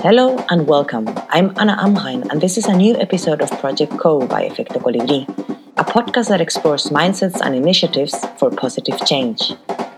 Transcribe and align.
Hello 0.00 0.38
and 0.48 0.68
welcome. 0.68 1.08
I'm 1.30 1.52
Anna 1.58 1.76
Amhain, 1.76 2.30
and 2.30 2.40
this 2.40 2.56
is 2.56 2.66
a 2.66 2.72
new 2.72 2.94
episode 2.98 3.42
of 3.42 3.50
Proyecto 3.50 3.98
Co 3.98 4.24
by 4.28 4.48
Efecto 4.48 4.80
Colibri, 4.80 5.26
a 5.76 5.82
podcast 5.82 6.28
that 6.28 6.40
explores 6.40 6.90
mindsets 6.90 7.40
and 7.40 7.52
initiatives 7.56 8.14
for 8.38 8.48
positive 8.48 9.04
change. 9.04 9.54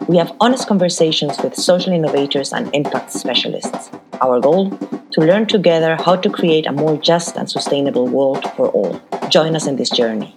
We 0.09 0.17
have 0.17 0.35
honest 0.41 0.67
conversations 0.67 1.37
with 1.45 1.55
social 1.55 1.93
innovators 1.93 2.55
and 2.55 2.75
impact 2.75 3.13
specialists. 3.13 3.91
Our 4.23 4.41
goal? 4.41 4.71
To 4.71 5.21
learn 5.21 5.45
together 5.45 5.97
how 5.97 6.17
to 6.17 6.31
create 6.31 6.67
a 6.67 6.73
more 6.73 6.97
just 6.97 7.37
and 7.37 7.51
sustainable 7.51 8.09
world 8.09 8.51
for 8.53 8.69
all. 8.71 8.99
Join 9.29 9.55
us 9.55 9.67
in 9.67 9.77
this 9.77 9.91
journey. 9.91 10.35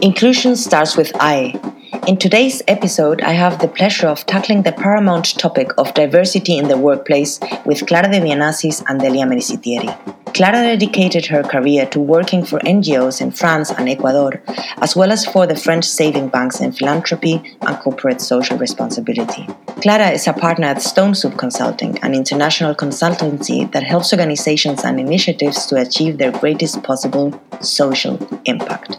Inclusion 0.00 0.56
starts 0.56 0.96
with 0.96 1.12
I. 1.20 1.60
In 2.06 2.18
today's 2.18 2.62
episode, 2.68 3.22
I 3.22 3.32
have 3.32 3.60
the 3.60 3.68
pleasure 3.68 4.08
of 4.08 4.26
tackling 4.26 4.62
the 4.62 4.72
paramount 4.72 5.38
topic 5.38 5.70
of 5.78 5.94
diversity 5.94 6.58
in 6.58 6.68
the 6.68 6.76
workplace 6.76 7.40
with 7.64 7.86
Clara 7.86 8.10
de 8.10 8.20
Bienassis 8.20 8.84
and 8.88 9.00
Delia 9.00 9.24
Mericitieri. 9.24 9.96
Clara 10.34 10.62
dedicated 10.62 11.24
her 11.26 11.42
career 11.42 11.86
to 11.86 11.98
working 11.98 12.44
for 12.44 12.58
NGOs 12.60 13.22
in 13.22 13.30
France 13.30 13.70
and 13.70 13.88
Ecuador, 13.88 14.42
as 14.82 14.94
well 14.94 15.10
as 15.10 15.24
for 15.24 15.46
the 15.46 15.56
French 15.56 15.86
saving 15.86 16.28
banks 16.28 16.60
in 16.60 16.72
philanthropy 16.72 17.42
and 17.62 17.78
corporate 17.78 18.20
social 18.20 18.58
responsibility. 18.58 19.46
Clara 19.80 20.10
is 20.10 20.26
a 20.26 20.34
partner 20.34 20.66
at 20.66 20.82
Stone 20.82 21.14
Soup 21.14 21.36
Consulting, 21.38 21.98
an 22.00 22.14
international 22.14 22.74
consultancy 22.74 23.70
that 23.72 23.82
helps 23.82 24.12
organizations 24.12 24.84
and 24.84 25.00
initiatives 25.00 25.64
to 25.66 25.76
achieve 25.76 26.18
their 26.18 26.32
greatest 26.32 26.82
possible 26.82 27.40
social 27.62 28.18
impact. 28.44 28.98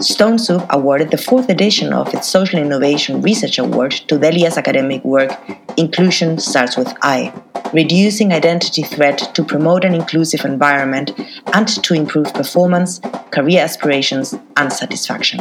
Stone 0.00 0.38
Soup 0.38 0.64
awarded 0.70 1.10
the 1.10 1.18
fourth 1.18 1.50
edition 1.50 1.92
of 1.92 2.14
its 2.14 2.26
Social 2.26 2.58
Innovation 2.58 3.20
Research 3.20 3.58
Award 3.58 3.92
to 4.08 4.18
Delia's 4.18 4.56
academic 4.56 5.04
work, 5.04 5.30
Inclusion 5.76 6.38
Starts 6.38 6.78
with 6.78 6.90
I, 7.02 7.34
reducing 7.74 8.32
identity 8.32 8.82
threat 8.82 9.18
to 9.34 9.44
promote 9.44 9.84
an 9.84 9.94
inclusive 9.94 10.46
environment 10.46 11.12
and 11.52 11.68
to 11.68 11.92
improve 11.92 12.32
performance, 12.32 12.98
career 13.30 13.60
aspirations, 13.60 14.34
and 14.56 14.72
satisfaction. 14.72 15.40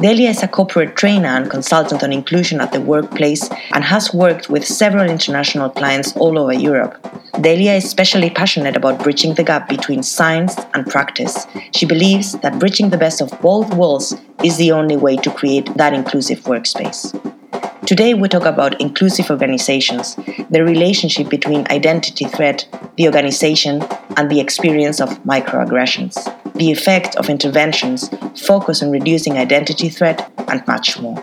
Delia 0.00 0.30
is 0.30 0.42
a 0.42 0.48
corporate 0.48 0.96
trainer 0.96 1.28
and 1.28 1.50
consultant 1.50 2.02
on 2.02 2.10
inclusion 2.10 2.60
at 2.60 2.72
the 2.72 2.80
workplace 2.80 3.50
and 3.72 3.84
has 3.84 4.14
worked 4.14 4.48
with 4.48 4.66
several 4.66 5.08
international 5.08 5.68
clients 5.68 6.16
all 6.16 6.38
over 6.38 6.54
Europe. 6.54 6.96
Delia 7.42 7.74
is 7.74 7.84
especially 7.84 8.30
passionate 8.30 8.76
about 8.76 9.02
bridging 9.02 9.34
the 9.34 9.44
gap 9.44 9.68
between 9.68 10.02
science 10.02 10.56
and 10.72 10.86
practice. 10.86 11.46
She 11.72 11.84
believes 11.84 12.32
that 12.40 12.58
bridging 12.58 12.88
the 12.88 12.96
best 12.96 13.20
of 13.20 13.30
both 13.42 13.74
worlds 13.74 13.99
is 14.42 14.56
the 14.56 14.72
only 14.72 14.96
way 14.96 15.16
to 15.16 15.30
create 15.30 15.66
that 15.76 15.92
inclusive 15.92 16.40
workspace. 16.40 17.02
Today, 17.86 18.14
we 18.14 18.28
talk 18.28 18.44
about 18.44 18.80
inclusive 18.80 19.30
organizations, 19.30 20.14
the 20.50 20.62
relationship 20.62 21.28
between 21.28 21.66
identity 21.70 22.26
threat, 22.26 22.66
the 22.96 23.06
organization, 23.06 23.82
and 24.16 24.30
the 24.30 24.38
experience 24.38 25.00
of 25.00 25.08
microaggressions, 25.24 26.14
the 26.54 26.70
effect 26.70 27.16
of 27.16 27.28
interventions, 27.28 28.08
focus 28.36 28.82
on 28.82 28.90
reducing 28.90 29.38
identity 29.38 29.88
threat, 29.88 30.30
and 30.48 30.64
much 30.66 31.00
more. 31.00 31.16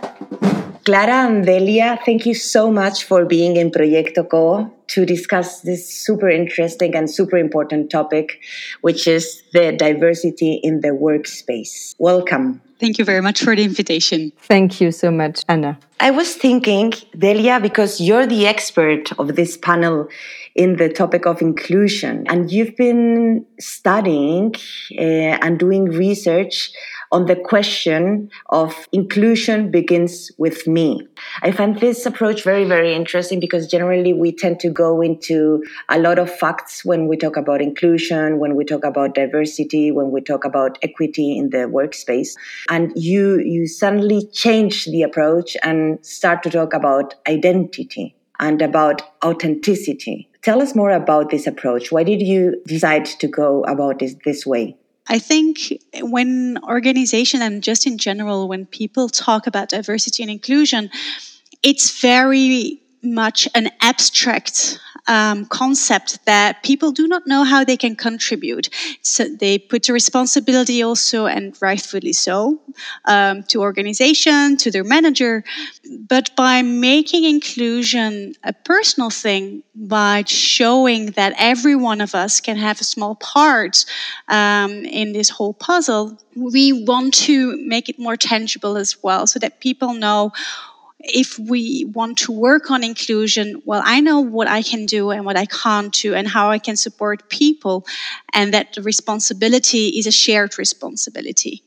Clara 0.83 1.27
and 1.27 1.45
Delia, 1.45 1.99
thank 2.05 2.25
you 2.25 2.33
so 2.33 2.71
much 2.71 3.03
for 3.03 3.25
being 3.25 3.57
in 3.57 3.71
Proyecto 3.71 4.29
Co 4.29 4.71
to 4.87 5.05
discuss 5.05 5.61
this 5.61 5.87
super 5.87 6.29
interesting 6.29 6.95
and 6.95 7.09
super 7.09 7.37
important 7.37 7.89
topic, 7.89 8.39
which 8.81 9.07
is 9.07 9.43
the 9.53 9.73
diversity 9.73 10.53
in 10.63 10.81
the 10.81 10.89
workspace. 10.89 11.93
Welcome. 11.99 12.61
Thank 12.79 12.99
you 12.99 13.05
very 13.05 13.21
much 13.21 13.41
for 13.41 13.55
the 13.55 13.63
invitation. 13.63 14.31
Thank 14.41 14.79
you 14.79 14.91
so 14.91 15.09
much, 15.09 15.43
Anna. 15.49 15.79
I 15.99 16.11
was 16.11 16.35
thinking, 16.35 16.93
Delia, 17.17 17.59
because 17.59 17.99
you're 17.99 18.27
the 18.27 18.45
expert 18.45 19.11
of 19.17 19.35
this 19.35 19.57
panel 19.57 20.07
in 20.53 20.77
the 20.77 20.89
topic 20.89 21.25
of 21.25 21.41
inclusion, 21.41 22.25
and 22.27 22.51
you've 22.51 22.75
been 22.75 23.45
studying 23.59 24.53
uh, 24.97 25.01
and 25.01 25.59
doing 25.59 25.85
research 25.85 26.71
on 27.11 27.25
the 27.25 27.35
question 27.35 28.29
of 28.49 28.87
inclusion 28.91 29.71
begins 29.71 30.31
with 30.37 30.67
me. 30.67 31.07
I 31.41 31.51
find 31.51 31.79
this 31.79 32.05
approach 32.05 32.43
very, 32.43 32.65
very 32.65 32.93
interesting 32.93 33.39
because 33.39 33.67
generally 33.67 34.13
we 34.13 34.31
tend 34.31 34.59
to 34.61 34.69
go 34.69 35.01
into 35.01 35.63
a 35.89 35.99
lot 35.99 36.19
of 36.19 36.31
facts 36.31 36.83
when 36.83 37.07
we 37.07 37.17
talk 37.17 37.37
about 37.37 37.61
inclusion, 37.61 38.39
when 38.39 38.55
we 38.55 38.65
talk 38.65 38.83
about 38.83 39.15
diversity, 39.15 39.91
when 39.91 40.11
we 40.11 40.21
talk 40.21 40.45
about 40.45 40.77
equity 40.81 41.37
in 41.37 41.49
the 41.49 41.69
workspace. 41.69 42.35
And 42.69 42.91
you, 42.95 43.39
you 43.39 43.67
suddenly 43.67 44.27
change 44.33 44.85
the 44.85 45.03
approach 45.03 45.55
and 45.63 46.03
start 46.05 46.43
to 46.43 46.49
talk 46.49 46.73
about 46.73 47.15
identity 47.27 48.15
and 48.39 48.61
about 48.61 49.01
authenticity. 49.23 50.29
Tell 50.43 50.61
us 50.61 50.75
more 50.75 50.91
about 50.91 51.29
this 51.29 51.47
approach. 51.47 51.91
Why 51.91 52.03
did 52.03 52.21
you 52.21 52.61
decide 52.65 53.05
to 53.05 53.27
go 53.27 53.63
about 53.63 53.99
this 53.99 54.15
this 54.23 54.45
way? 54.45 54.77
I 55.09 55.19
think 55.19 55.73
when 55.99 56.57
organization 56.63 57.41
and 57.41 57.63
just 57.63 57.87
in 57.87 57.97
general, 57.97 58.47
when 58.47 58.65
people 58.65 59.09
talk 59.09 59.47
about 59.47 59.69
diversity 59.69 60.23
and 60.23 60.31
inclusion, 60.31 60.89
it's 61.63 61.99
very 62.01 62.81
much 63.03 63.47
an 63.55 63.69
abstract 63.81 64.79
um, 65.07 65.45
concept 65.45 66.25
that 66.25 66.63
people 66.63 66.91
do 66.91 67.07
not 67.07 67.25
know 67.25 67.43
how 67.43 67.63
they 67.63 67.77
can 67.77 67.95
contribute. 67.95 68.69
So 69.01 69.25
they 69.27 69.57
put 69.57 69.83
the 69.83 69.93
responsibility 69.93 70.83
also, 70.83 71.25
and 71.25 71.55
rightfully 71.61 72.13
so, 72.13 72.59
um, 73.05 73.43
to 73.43 73.61
organization, 73.61 74.57
to 74.57 74.71
their 74.71 74.83
manager. 74.83 75.43
But 76.09 76.35
by 76.35 76.61
making 76.61 77.23
inclusion 77.23 78.33
a 78.43 78.53
personal 78.53 79.09
thing, 79.09 79.63
by 79.75 80.23
showing 80.27 81.07
that 81.11 81.33
every 81.37 81.75
one 81.75 82.01
of 82.01 82.13
us 82.15 82.39
can 82.41 82.57
have 82.57 82.81
a 82.81 82.83
small 82.83 83.15
part 83.15 83.85
um, 84.27 84.71
in 84.71 85.13
this 85.13 85.29
whole 85.29 85.53
puzzle, 85.53 86.17
we 86.35 86.85
want 86.85 87.13
to 87.13 87.57
make 87.65 87.89
it 87.89 87.97
more 87.97 88.15
tangible 88.17 88.77
as 88.77 89.01
well, 89.01 89.25
so 89.25 89.39
that 89.39 89.59
people 89.59 89.93
know 89.93 90.31
if 90.99 91.37
we 91.37 91.85
want 91.93 92.17
to 92.19 92.31
work 92.31 92.71
on 92.71 92.83
inclusion, 92.83 93.61
well, 93.65 93.81
I 93.85 94.01
know 94.01 94.19
what 94.19 94.47
I 94.47 94.61
can 94.61 94.85
do 94.85 95.11
and 95.11 95.25
what 95.25 95.37
I 95.37 95.45
can't 95.45 95.93
do 95.93 96.15
and 96.15 96.27
how 96.27 96.49
I 96.49 96.59
can 96.59 96.75
support 96.75 97.29
people, 97.29 97.85
and 98.33 98.53
that 98.53 98.73
the 98.73 98.81
responsibility 98.81 99.89
is 99.89 100.07
a 100.07 100.11
shared 100.11 100.57
responsibility. 100.57 101.63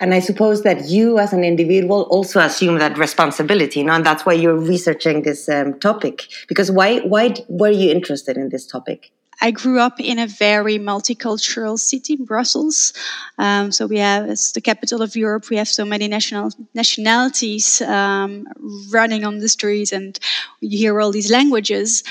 And 0.00 0.12
I 0.12 0.20
suppose 0.20 0.62
that 0.62 0.88
you, 0.88 1.18
as 1.18 1.32
an 1.32 1.44
individual, 1.44 2.02
also 2.10 2.40
assume 2.40 2.78
that 2.78 2.98
responsibility, 2.98 3.80
you 3.80 3.86
know, 3.86 3.92
and 3.92 4.04
that's 4.04 4.26
why 4.26 4.32
you're 4.32 4.58
researching 4.58 5.22
this 5.22 5.48
um, 5.48 5.78
topic. 5.78 6.26
Because 6.48 6.70
why, 6.70 7.00
why 7.00 7.34
were 7.48 7.70
you 7.70 7.90
interested 7.90 8.36
in 8.36 8.48
this 8.48 8.66
topic? 8.66 9.12
I 9.40 9.50
grew 9.50 9.80
up 9.80 9.98
in 9.98 10.18
a 10.18 10.26
very 10.26 10.78
multicultural 10.78 11.78
city, 11.78 12.16
Brussels. 12.16 12.92
Um, 13.38 13.72
so 13.72 13.86
we 13.86 13.98
have, 13.98 14.28
it's 14.28 14.52
the 14.52 14.60
capital 14.60 15.02
of 15.02 15.16
Europe. 15.16 15.48
We 15.48 15.56
have 15.56 15.68
so 15.68 15.84
many 15.84 16.08
national 16.08 16.50
nationalities 16.74 17.80
um, 17.82 18.46
running 18.90 19.24
on 19.24 19.38
the 19.38 19.48
streets, 19.48 19.92
and 19.92 20.18
you 20.60 20.78
hear 20.78 21.00
all 21.00 21.10
these 21.10 21.30
languages. 21.30 22.04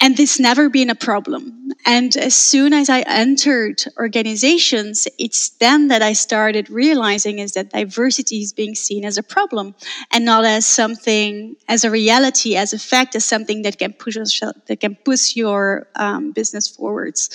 And 0.00 0.16
this 0.16 0.38
never 0.38 0.68
been 0.68 0.90
a 0.90 0.94
problem. 0.94 1.57
And 1.86 2.16
as 2.16 2.36
soon 2.36 2.72
as 2.72 2.90
I 2.90 3.00
entered 3.00 3.84
organizations, 3.96 5.08
it's 5.18 5.50
then 5.50 5.88
that 5.88 6.02
I 6.02 6.12
started 6.12 6.68
realizing 6.68 7.38
is 7.38 7.52
that 7.52 7.70
diversity 7.70 8.42
is 8.42 8.52
being 8.52 8.74
seen 8.74 9.04
as 9.04 9.16
a 9.16 9.22
problem 9.22 9.74
and 10.12 10.24
not 10.24 10.44
as 10.44 10.66
something, 10.66 11.56
as 11.68 11.84
a 11.84 11.90
reality, 11.90 12.56
as 12.56 12.72
a 12.72 12.78
fact, 12.78 13.14
as 13.14 13.24
something 13.24 13.62
that 13.62 13.78
can 13.78 13.92
push 13.92 14.16
us, 14.16 14.38
that 14.66 14.80
can 14.80 14.96
push 14.96 15.36
your 15.36 15.86
um, 15.96 16.32
business 16.32 16.68
forwards. 16.68 17.30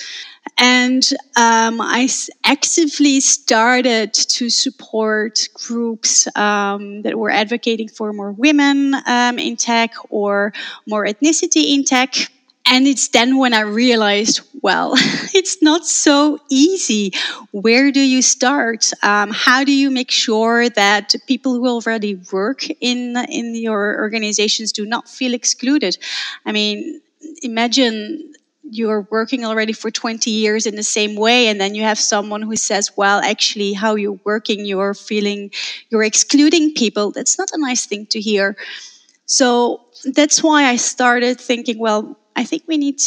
And 0.58 1.02
um, 1.36 1.80
I 1.80 2.08
actively 2.44 3.20
started 3.20 4.12
to 4.12 4.50
support 4.50 5.48
groups 5.54 6.28
um, 6.36 7.02
that 7.02 7.18
were 7.18 7.30
advocating 7.30 7.88
for 7.88 8.12
more 8.12 8.32
women 8.32 8.94
um, 9.06 9.38
in 9.38 9.56
tech 9.56 9.94
or 10.10 10.52
more 10.86 11.06
ethnicity 11.06 11.74
in 11.74 11.84
tech 11.84 12.30
and 12.66 12.86
it's 12.86 13.08
then 13.08 13.36
when 13.36 13.52
I 13.52 13.60
realized, 13.60 14.40
well, 14.62 14.94
it's 15.34 15.62
not 15.62 15.86
so 15.86 16.38
easy. 16.50 17.12
Where 17.50 17.92
do 17.92 18.00
you 18.00 18.22
start? 18.22 18.90
Um, 19.02 19.30
how 19.32 19.64
do 19.64 19.72
you 19.72 19.90
make 19.90 20.10
sure 20.10 20.70
that 20.70 21.14
people 21.26 21.54
who 21.54 21.68
already 21.68 22.20
work 22.32 22.66
in 22.80 23.16
in 23.28 23.54
your 23.54 24.00
organizations 24.00 24.72
do 24.72 24.86
not 24.86 25.08
feel 25.08 25.34
excluded? 25.34 25.98
I 26.46 26.52
mean, 26.52 27.00
imagine 27.42 28.32
you're 28.70 29.06
working 29.10 29.44
already 29.44 29.74
for 29.74 29.90
20 29.90 30.30
years 30.30 30.66
in 30.66 30.74
the 30.74 30.82
same 30.82 31.16
way 31.16 31.48
and 31.48 31.60
then 31.60 31.74
you 31.74 31.82
have 31.82 31.98
someone 31.98 32.40
who 32.40 32.56
says 32.56 32.90
well 32.96 33.20
actually 33.20 33.74
how 33.74 33.94
you're 33.94 34.18
working 34.24 34.64
you're 34.64 34.94
feeling 34.94 35.50
you're 35.90 36.02
excluding 36.02 36.72
people 36.72 37.10
that's 37.10 37.38
not 37.38 37.50
a 37.52 37.58
nice 37.58 37.84
thing 37.84 38.06
to 38.06 38.18
hear 38.18 38.56
so 39.26 39.82
that's 40.14 40.42
why 40.42 40.64
i 40.64 40.76
started 40.76 41.38
thinking 41.38 41.78
well 41.78 42.16
I 42.36 42.44
think 42.44 42.64
we 42.66 42.76
need 42.76 43.00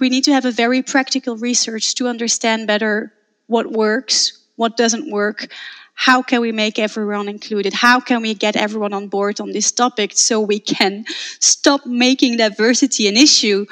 we 0.00 0.08
need 0.08 0.24
to 0.24 0.32
have 0.32 0.44
a 0.44 0.50
very 0.50 0.82
practical 0.82 1.36
research 1.36 1.94
to 1.96 2.08
understand 2.08 2.66
better 2.66 3.12
what 3.46 3.70
works, 3.70 4.38
what 4.56 4.76
doesn't 4.76 5.10
work, 5.10 5.48
how 5.94 6.22
can 6.22 6.40
we 6.40 6.52
make 6.52 6.78
everyone 6.78 7.28
included? 7.28 7.72
How 7.72 7.98
can 7.98 8.22
we 8.22 8.32
get 8.32 8.54
everyone 8.54 8.92
on 8.92 9.08
board 9.08 9.40
on 9.40 9.50
this 9.50 9.72
topic 9.72 10.12
so 10.14 10.40
we 10.40 10.60
can 10.60 11.04
stop 11.40 11.86
making 11.86 12.36
diversity 12.36 13.08
an 13.08 13.16
issue, 13.16 13.66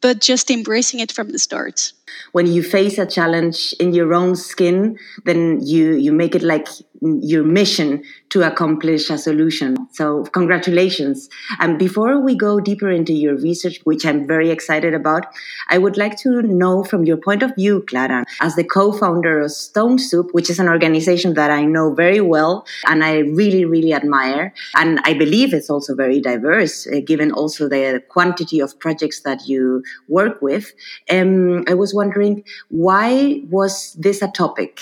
but 0.00 0.20
just 0.20 0.50
embracing 0.50 1.00
it 1.00 1.12
from 1.12 1.30
the 1.30 1.38
start 1.38 1.92
when 2.32 2.46
you 2.46 2.62
face 2.62 2.98
a 2.98 3.06
challenge 3.06 3.74
in 3.80 3.92
your 3.92 4.14
own 4.14 4.36
skin 4.36 4.98
then 5.24 5.60
you 5.64 5.94
you 5.94 6.12
make 6.12 6.34
it 6.34 6.42
like 6.42 6.68
your 7.00 7.44
mission 7.44 8.02
to 8.30 8.42
accomplish 8.42 9.08
a 9.08 9.16
solution. 9.16 9.76
So 9.92 10.24
congratulations. 10.24 11.28
And 11.60 11.78
before 11.78 12.20
we 12.20 12.34
go 12.34 12.58
deeper 12.60 12.90
into 12.90 13.12
your 13.12 13.36
research 13.36 13.80
which 13.84 14.04
i'm 14.04 14.26
very 14.26 14.50
excited 14.50 14.94
about 14.94 15.26
i 15.70 15.78
would 15.78 15.96
like 15.96 16.16
to 16.18 16.42
know 16.42 16.84
from 16.84 17.04
your 17.04 17.16
point 17.16 17.42
of 17.42 17.54
view 17.54 17.84
clara 17.88 18.24
as 18.40 18.54
the 18.56 18.64
co-founder 18.64 19.40
of 19.40 19.50
stone 19.50 19.98
soup 19.98 20.28
which 20.32 20.50
is 20.50 20.58
an 20.58 20.68
organization 20.68 21.34
that 21.34 21.50
i 21.50 21.64
know 21.64 21.92
very 21.94 22.20
well 22.20 22.66
and 22.86 23.04
i 23.04 23.18
really 23.18 23.64
really 23.64 23.92
admire. 23.92 24.52
And 24.74 25.00
i 25.04 25.14
believe 25.14 25.54
it's 25.54 25.70
also 25.70 25.94
very 25.94 26.20
diverse 26.20 26.86
uh, 26.86 27.00
given 27.04 27.32
also 27.32 27.68
the 27.68 28.02
quantity 28.08 28.60
of 28.60 28.78
projects 28.78 29.20
that 29.20 29.46
you 29.46 29.82
work 30.08 30.42
with. 30.42 30.72
Um, 31.10 31.64
i 31.68 31.74
was 31.74 31.94
wondering 31.98 32.44
why 32.70 33.42
was 33.50 33.92
this 33.98 34.22
a 34.22 34.28
topic? 34.28 34.72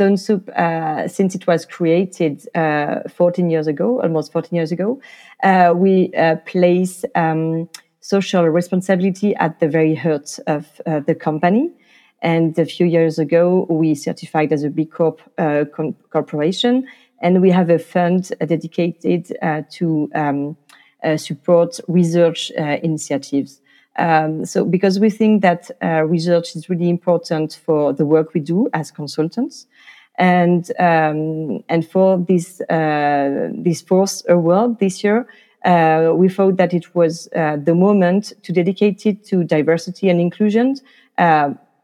Stone 0.00 0.16
Soup, 0.16 0.48
uh, 0.56 1.06
since 1.08 1.34
it 1.34 1.46
was 1.46 1.66
created 1.66 2.48
uh, 2.54 3.00
14 3.14 3.50
years 3.50 3.66
ago, 3.66 4.00
almost 4.00 4.32
14 4.32 4.56
years 4.56 4.72
ago, 4.72 4.98
uh, 5.42 5.74
we 5.76 6.10
uh, 6.14 6.36
place 6.46 7.04
um, 7.14 7.68
social 8.00 8.44
responsibility 8.48 9.36
at 9.36 9.60
the 9.60 9.68
very 9.68 9.94
heart 9.94 10.38
of 10.46 10.80
uh, 10.86 11.00
the 11.00 11.14
company. 11.14 11.70
And 12.22 12.58
a 12.58 12.64
few 12.64 12.86
years 12.86 13.18
ago, 13.18 13.66
we 13.68 13.94
certified 13.94 14.54
as 14.54 14.62
a 14.62 14.70
B 14.70 14.86
Corp 14.86 15.20
uh, 15.36 15.66
com- 15.74 15.96
corporation, 16.08 16.86
and 17.20 17.42
we 17.42 17.50
have 17.50 17.68
a 17.68 17.78
fund 17.78 18.32
dedicated 18.40 19.36
to 19.72 20.10
um, 20.14 20.56
support 21.16 21.78
research 21.88 22.50
initiatives. 22.82 23.60
Um, 24.00 24.46
so 24.46 24.64
because 24.64 24.98
we 24.98 25.10
think 25.10 25.42
that 25.42 25.70
uh, 25.82 26.04
research 26.04 26.56
is 26.56 26.70
really 26.70 26.88
important 26.88 27.60
for 27.64 27.92
the 27.92 28.06
work 28.06 28.32
we 28.32 28.40
do 28.40 28.66
as 28.72 28.90
consultants, 28.90 29.66
and 30.18 30.70
um, 30.78 31.62
and 31.68 31.86
for 31.86 32.16
this 32.16 32.62
uh, 32.62 33.50
this 33.52 33.82
fourth 33.82 34.22
award 34.26 34.78
this 34.78 35.04
year, 35.04 35.26
uh, 35.66 36.12
we 36.14 36.30
thought 36.30 36.56
that 36.56 36.72
it 36.72 36.94
was 36.94 37.28
uh, 37.36 37.58
the 37.62 37.74
moment 37.74 38.32
to 38.42 38.52
dedicate 38.54 39.04
it 39.04 39.22
to 39.26 39.44
diversity 39.44 40.08
and 40.08 40.18
inclusion. 40.18 40.76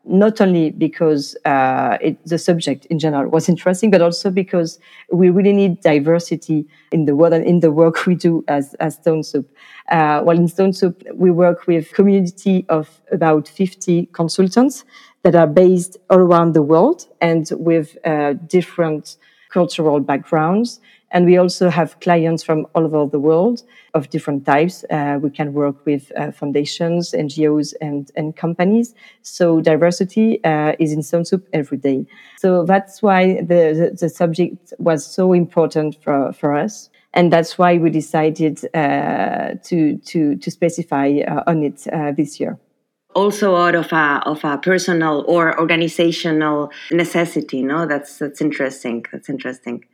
Not 0.08 0.41
only 0.41 0.70
because 0.70 1.37
uh, 1.44 1.99
it, 2.00 2.25
the 2.25 2.38
subject 2.38 2.87
in 2.87 2.99
general 2.99 3.29
was 3.29 3.49
interesting, 3.49 3.91
but 3.91 4.00
also 4.00 4.31
because 4.31 4.79
we 5.11 5.31
really 5.31 5.53
need 5.53 5.81
diversity 5.81 6.64
in 6.93 7.06
the 7.06 7.17
world 7.17 7.32
and 7.32 7.44
in 7.44 7.61
the 7.61 7.73
work 7.73 8.06
we 8.06 8.14
do 8.14 8.44
as, 8.47 8.75
as 8.75 8.94
Stone 8.94 9.25
Soup. 9.25 9.49
Uh, 9.91 10.23
well, 10.25 10.38
in 10.38 10.47
Stone 10.47 10.75
Soup, 10.75 11.03
we 11.14 11.31
work 11.31 11.67
with 11.67 11.93
community 11.93 12.64
of 12.69 13.00
about 13.11 13.49
50 13.49 14.06
consultants 14.12 14.85
that 15.23 15.35
are 15.35 15.49
based 15.49 15.97
all 16.08 16.19
around 16.19 16.55
the 16.55 16.62
world 16.62 17.08
and 17.20 17.49
with 17.53 17.99
uh, 18.05 18.35
different 18.47 19.17
cultural 19.50 19.99
backgrounds. 19.99 20.81
And 21.12 21.25
we 21.25 21.37
also 21.37 21.70
have 21.70 21.99
clients 22.00 22.43
from 22.43 22.67
all 22.75 22.85
over 22.85 23.06
the 23.06 23.20
world 23.20 23.62
of 23.94 24.11
different 24.11 24.44
types. 24.44 24.85
Uh, 24.91 25.19
we 25.23 25.31
can 25.31 25.53
work 25.53 25.87
with 25.87 26.11
uh, 26.17 26.32
foundations, 26.32 27.12
NGOs, 27.12 27.75
and, 27.81 28.11
and 28.17 28.35
companies. 28.37 28.94
So 29.23 29.61
diversity 29.61 30.43
uh, 30.44 30.73
is 30.79 30.93
in 30.93 31.03
Soup 31.03 31.47
every 31.53 31.79
day. 31.79 32.06
So 32.38 32.64
that's 32.64 33.03
why 33.03 33.37
the, 33.41 33.91
the, 33.93 33.97
the, 34.00 34.08
subject 34.08 34.75
was 34.79 35.06
so 35.06 35.32
important 35.32 36.03
for, 36.03 36.32
for 36.32 36.55
us. 36.55 36.91
And 37.14 37.32
that's 37.32 37.56
why 37.56 37.79
we 37.79 37.88
decided 37.91 38.62
uh, 38.75 39.55
to, 39.64 39.97
to, 39.97 40.37
to 40.37 40.50
specify 40.50 41.20
uh, 41.26 41.44
on 41.47 41.62
it 41.62 41.87
uh, 41.93 42.12
this 42.12 42.41
year 42.41 42.58
also 43.17 43.57
out 43.57 43.75
of 43.75 43.91
a 43.93 44.23
of 44.27 44.45
a 44.45 44.59
personal 44.59 45.25
or 45.27 45.59
organizational 45.59 46.71
necessity. 46.93 47.63
No, 47.63 47.87
that's 47.87 48.19
that's 48.19 48.41
interesting. 48.43 49.05
That's 49.11 49.29
interesting, 49.31 49.85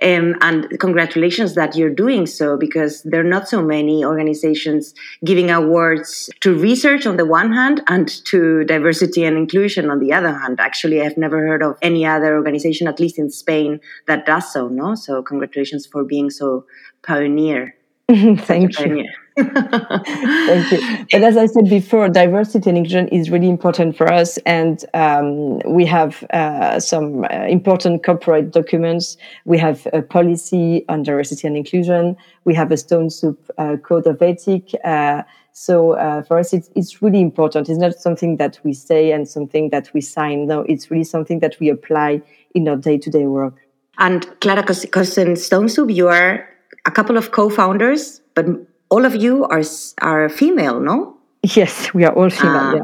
um, 0.00 0.36
and 0.40 0.78
congratulations 0.78 1.54
that 1.56 1.76
you're 1.76 1.94
doing 2.04 2.26
so 2.26 2.56
because 2.56 3.02
there 3.02 3.20
are 3.20 3.32
not 3.36 3.48
so 3.48 3.60
many 3.60 4.04
organizations 4.04 4.94
giving 5.24 5.50
awards 5.50 6.30
to 6.40 6.56
research 6.56 7.04
on 7.04 7.16
the 7.16 7.26
one 7.26 7.52
hand 7.52 7.82
and 7.88 8.08
to 8.26 8.64
diversity 8.64 9.24
and 9.24 9.36
inclusion 9.36 9.90
on 9.90 9.98
the 9.98 10.12
other 10.12 10.32
hand. 10.32 10.60
Actually, 10.60 11.02
I've 11.02 11.18
never 11.18 11.38
heard 11.46 11.62
of 11.62 11.76
any 11.82 12.06
other 12.06 12.36
organization, 12.36 12.86
at 12.86 13.00
least 13.00 13.18
in 13.18 13.28
Spain, 13.30 13.80
that 14.06 14.24
does 14.24 14.52
so. 14.52 14.68
No, 14.68 14.94
so 14.94 15.22
congratulations 15.22 15.84
for 15.84 16.04
being 16.04 16.30
so 16.30 16.64
pioneer. 17.02 17.74
Thank 18.08 18.78
you. 18.78 19.04
Thank 20.46 20.72
you. 20.72 21.06
But 21.12 21.22
as 21.22 21.36
I 21.36 21.46
said 21.46 21.68
before, 21.68 22.08
diversity 22.08 22.70
and 22.70 22.78
inclusion 22.78 23.06
is 23.08 23.30
really 23.30 23.48
important 23.48 23.96
for 23.96 24.12
us, 24.12 24.36
and 24.38 24.84
um, 24.94 25.60
we 25.60 25.86
have 25.86 26.24
uh, 26.30 26.80
some 26.80 27.24
uh, 27.24 27.46
important 27.48 28.04
corporate 28.04 28.50
documents. 28.50 29.16
We 29.44 29.58
have 29.58 29.86
a 29.92 30.02
policy 30.02 30.84
on 30.88 31.04
diversity 31.04 31.46
and 31.46 31.56
inclusion. 31.56 32.16
We 32.44 32.54
have 32.54 32.72
a 32.72 32.76
Stone 32.76 33.10
Soup 33.10 33.38
uh, 33.58 33.76
code 33.76 34.06
of 34.08 34.20
ethic. 34.20 34.72
Uh, 34.84 35.22
so 35.52 35.92
uh, 35.92 36.22
for 36.22 36.38
us, 36.38 36.52
it's, 36.52 36.70
it's 36.74 37.00
really 37.00 37.20
important. 37.20 37.68
It's 37.68 37.78
not 37.78 37.94
something 37.94 38.38
that 38.38 38.58
we 38.64 38.72
say 38.72 39.12
and 39.12 39.28
something 39.28 39.70
that 39.70 39.92
we 39.94 40.00
sign. 40.00 40.46
No, 40.46 40.60
it's 40.60 40.90
really 40.90 41.04
something 41.04 41.38
that 41.40 41.58
we 41.60 41.68
apply 41.68 42.22
in 42.54 42.68
our 42.68 42.76
day-to-day 42.76 43.26
work. 43.26 43.54
And 43.98 44.26
Clara 44.40 44.62
Cossen 44.64 45.36
Stone 45.36 45.68
Soup, 45.68 45.90
you 45.90 46.08
are 46.08 46.48
a 46.86 46.90
couple 46.90 47.16
of 47.16 47.32
co-founders, 47.32 48.20
but 48.34 48.46
all 48.90 49.04
of 49.04 49.14
you 49.14 49.44
are 49.44 49.62
are 50.00 50.28
female, 50.28 50.80
no? 50.80 51.18
Yes, 51.42 51.94
we 51.94 52.04
are 52.04 52.12
all 52.12 52.30
female. 52.30 52.52
Ah. 52.52 52.74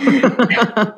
Yeah. 0.00 0.92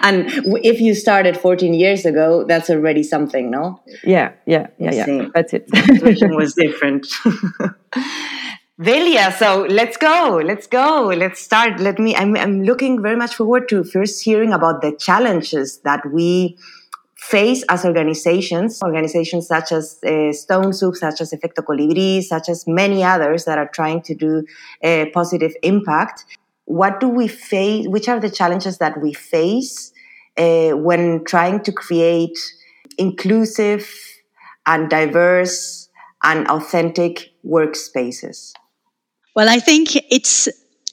and 0.04 0.30
if 0.62 0.80
you 0.80 0.94
started 0.94 1.36
14 1.36 1.74
years 1.74 2.06
ago, 2.06 2.44
that's 2.44 2.70
already 2.70 3.02
something, 3.02 3.50
no? 3.50 3.82
Yeah, 4.04 4.32
yeah, 4.46 4.68
yeah, 4.78 4.92
yeah. 4.92 5.28
That's 5.34 5.52
it. 5.52 5.66
The 5.68 5.82
situation 5.82 6.36
was 6.36 6.54
different. 6.54 7.08
Delia, 8.80 9.34
so 9.38 9.66
let's 9.68 9.98
go, 9.98 10.40
let's 10.42 10.66
go, 10.66 11.12
let's 11.14 11.40
start. 11.40 11.80
Let 11.80 11.98
me. 11.98 12.16
I'm, 12.16 12.34
I'm 12.36 12.62
looking 12.62 13.02
very 13.02 13.16
much 13.16 13.34
forward 13.34 13.68
to 13.70 13.84
first 13.84 14.22
hearing 14.22 14.52
about 14.52 14.80
the 14.80 14.96
challenges 14.96 15.80
that 15.80 16.00
we 16.10 16.56
face 17.30 17.62
as 17.68 17.84
organizations, 17.84 18.82
organizations 18.82 19.46
such 19.46 19.70
as 19.70 20.00
uh, 20.04 20.32
Stone 20.32 20.72
Soup, 20.72 20.96
such 20.96 21.20
as 21.20 21.30
Efecto 21.30 21.62
Colibri, 21.64 22.22
such 22.22 22.48
as 22.48 22.66
many 22.66 23.04
others 23.04 23.44
that 23.44 23.56
are 23.56 23.68
trying 23.68 24.02
to 24.02 24.14
do 24.14 24.44
a 24.82 25.06
positive 25.10 25.54
impact. 25.62 26.24
What 26.64 26.98
do 26.98 27.08
we 27.08 27.28
face? 27.28 27.86
Which 27.86 28.08
are 28.08 28.18
the 28.18 28.30
challenges 28.30 28.78
that 28.78 29.00
we 29.00 29.12
face 29.12 29.92
uh, 30.36 30.70
when 30.70 31.24
trying 31.24 31.62
to 31.62 31.72
create 31.72 32.36
inclusive 32.98 33.88
and 34.66 34.90
diverse 34.90 35.88
and 36.24 36.48
authentic 36.48 37.32
workspaces? 37.46 38.52
Well, 39.36 39.48
I 39.48 39.60
think 39.60 39.94
it's 40.10 40.48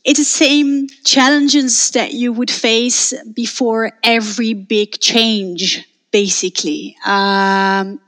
it's 0.05 0.19
the 0.19 0.25
same 0.25 0.87
challenges 1.03 1.91
that 1.91 2.13
you 2.13 2.31
would 2.31 2.51
face 2.51 3.13
before 3.33 3.91
every 4.03 4.53
big 4.53 4.99
change 4.99 5.85
basically. 6.11 6.97
Um, 7.05 7.99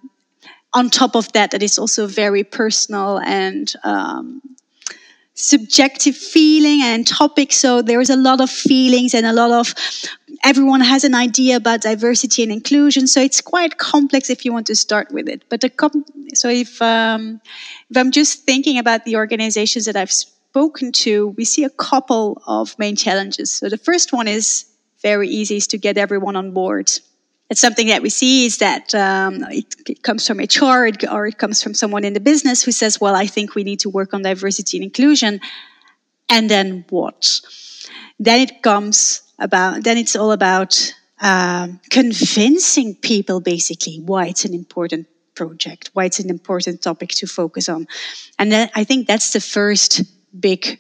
on 0.74 0.90
top 0.90 1.16
of 1.16 1.32
that, 1.34 1.52
that 1.52 1.64
is 1.64 1.80
also 1.80 2.08
very 2.08 2.44
personal 2.44 3.20
and 3.20 3.74
um, 3.84 4.42
subjective 5.34 6.16
feeling 6.16 6.82
and 6.84 7.08
topic. 7.08 7.52
So 7.52 7.82
there's 7.82 8.10
a 8.10 8.16
lot 8.16 8.42
of 8.42 8.50
feelings 8.50 9.14
and 9.14 9.26
a 9.26 9.34
lot 9.34 9.52
of 9.52 9.74
everyone 10.44 10.82
has 10.82 11.04
an 11.04 11.16
idea 11.16 11.56
about 11.56 11.82
diversity 11.82 12.44
and 12.44 12.52
inclusion. 12.52 13.08
So 13.08 13.22
it's 13.22 13.42
quite 13.42 13.78
complex 13.78 14.30
if 14.30 14.46
you 14.46 14.54
want 14.54 14.68
to 14.68 14.76
start 14.76 15.12
with 15.12 15.28
it. 15.28 15.44
But 15.50 15.62
the 15.62 15.72
so 16.34 16.50
if 16.50 16.82
um, 16.82 17.42
if 17.90 17.98
I'm 17.98 18.12
just 18.12 18.44
thinking 18.44 18.78
about 18.78 19.06
the 19.06 19.16
organizations 19.16 19.86
that 19.86 19.96
I've 19.96 20.12
spoken 20.12 20.92
to, 20.92 21.30
we 21.30 21.46
see 21.46 21.64
a 21.64 21.70
couple 21.70 22.42
of 22.46 22.78
main 22.78 22.96
challenges. 22.96 23.52
So 23.52 23.70
the 23.70 23.78
first 23.78 24.14
one 24.14 24.28
is 24.28 24.66
very 25.02 25.30
easy 25.30 25.56
is 25.58 25.68
to 25.68 25.78
get 25.78 25.98
everyone 25.98 26.36
on 26.36 26.52
board 26.52 26.92
it's 27.50 27.62
something 27.62 27.88
that 27.88 28.02
we 28.02 28.10
see 28.10 28.46
is 28.46 28.60
that 28.60 28.94
um, 28.94 29.44
it, 29.50 29.76
it, 29.88 30.04
comes 30.04 30.28
from 30.28 30.38
HR 30.38 30.88
or 31.12 31.28
it 31.28 31.38
comes 31.40 31.64
from 31.64 31.74
someone 31.74 32.04
in 32.04 32.14
the 32.14 32.20
business 32.20 32.62
who 32.62 32.72
says, 32.72 33.02
well, 33.02 33.16
I 33.16 33.26
think 33.26 33.56
we 33.56 33.64
need 33.64 33.80
to 33.80 33.90
work 33.90 34.14
on 34.14 34.22
diversity 34.22 34.78
and 34.78 34.84
inclusion. 34.84 35.42
And 36.30 36.48
then 36.48 36.86
what? 36.90 37.42
Then 38.20 38.42
it 38.42 38.62
comes 38.62 39.24
about, 39.40 39.84
then 39.84 39.98
it's 39.98 40.16
all 40.16 40.32
about 40.32 40.94
um, 41.22 41.80
convincing 41.90 42.96
people 42.96 43.40
basically 43.40 44.00
why 44.06 44.28
it's 44.28 44.46
an 44.46 44.54
important 44.54 45.08
project, 45.34 45.90
why 45.94 46.06
it's 46.06 46.20
an 46.20 46.30
important 46.30 46.84
topic 46.84 47.10
to 47.10 47.26
focus 47.26 47.68
on. 47.68 47.88
And 48.38 48.52
then 48.52 48.70
I 48.76 48.84
think 48.84 49.08
that's 49.08 49.34
the 49.34 49.42
first 49.42 50.04
big 50.40 50.80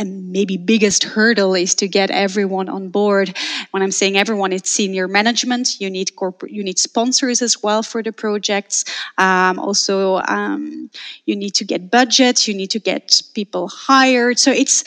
and 0.00 0.32
maybe 0.32 0.56
biggest 0.56 1.04
hurdle 1.04 1.54
is 1.54 1.74
to 1.74 1.86
get 1.86 2.10
everyone 2.10 2.70
on 2.70 2.88
board. 2.88 3.36
When 3.70 3.82
I'm 3.82 3.90
saying 3.90 4.16
everyone, 4.16 4.50
it's 4.50 4.70
senior 4.70 5.06
management. 5.06 5.78
You 5.78 5.90
need 5.90 6.16
corporate, 6.16 6.52
you 6.52 6.64
need 6.64 6.78
sponsors 6.78 7.42
as 7.42 7.62
well 7.62 7.82
for 7.82 8.02
the 8.02 8.10
projects. 8.10 8.86
Um, 9.18 9.58
also, 9.58 10.22
um, 10.26 10.90
you 11.26 11.36
need 11.36 11.54
to 11.56 11.64
get 11.66 11.90
budget. 11.90 12.48
You 12.48 12.54
need 12.54 12.70
to 12.70 12.80
get 12.80 13.20
people 13.34 13.68
hired. 13.68 14.38
So 14.38 14.50
it's 14.50 14.84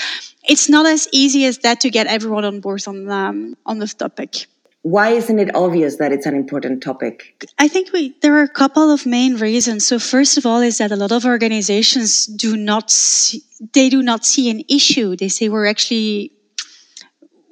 it's 0.49 0.67
not 0.67 0.87
as 0.87 1.07
easy 1.11 1.45
as 1.45 1.59
that 1.59 1.79
to 1.81 1.89
get 1.91 2.07
everyone 2.07 2.43
on 2.43 2.59
board 2.59 2.81
on 2.87 3.07
um, 3.09 3.55
on 3.67 3.77
this 3.77 3.93
topic. 3.93 4.47
Why 4.83 5.11
isn't 5.11 5.39
it 5.39 5.55
obvious 5.55 5.95
that 5.97 6.11
it's 6.11 6.25
an 6.25 6.35
important 6.35 6.83
topic? 6.83 7.47
I 7.57 7.67
think 7.69 7.93
we, 7.93 8.15
there 8.21 8.37
are 8.37 8.43
a 8.43 8.49
couple 8.49 8.91
of 8.91 9.05
main 9.05 9.37
reasons. 9.37 9.87
So 9.87 9.97
first 9.97 10.37
of 10.37 10.45
all 10.45 10.59
is 10.59 10.77
that 10.77 10.91
a 10.91 10.97
lot 10.97 11.13
of 11.13 11.25
organizations 11.25 12.25
do 12.25 12.57
not 12.57 12.91
see, 12.91 13.41
they 13.73 13.89
do 13.89 14.03
not 14.03 14.25
see 14.25 14.49
an 14.49 14.61
issue. 14.69 15.15
They 15.15 15.29
say 15.29 15.47
we're 15.47 15.65
actually 15.65 16.33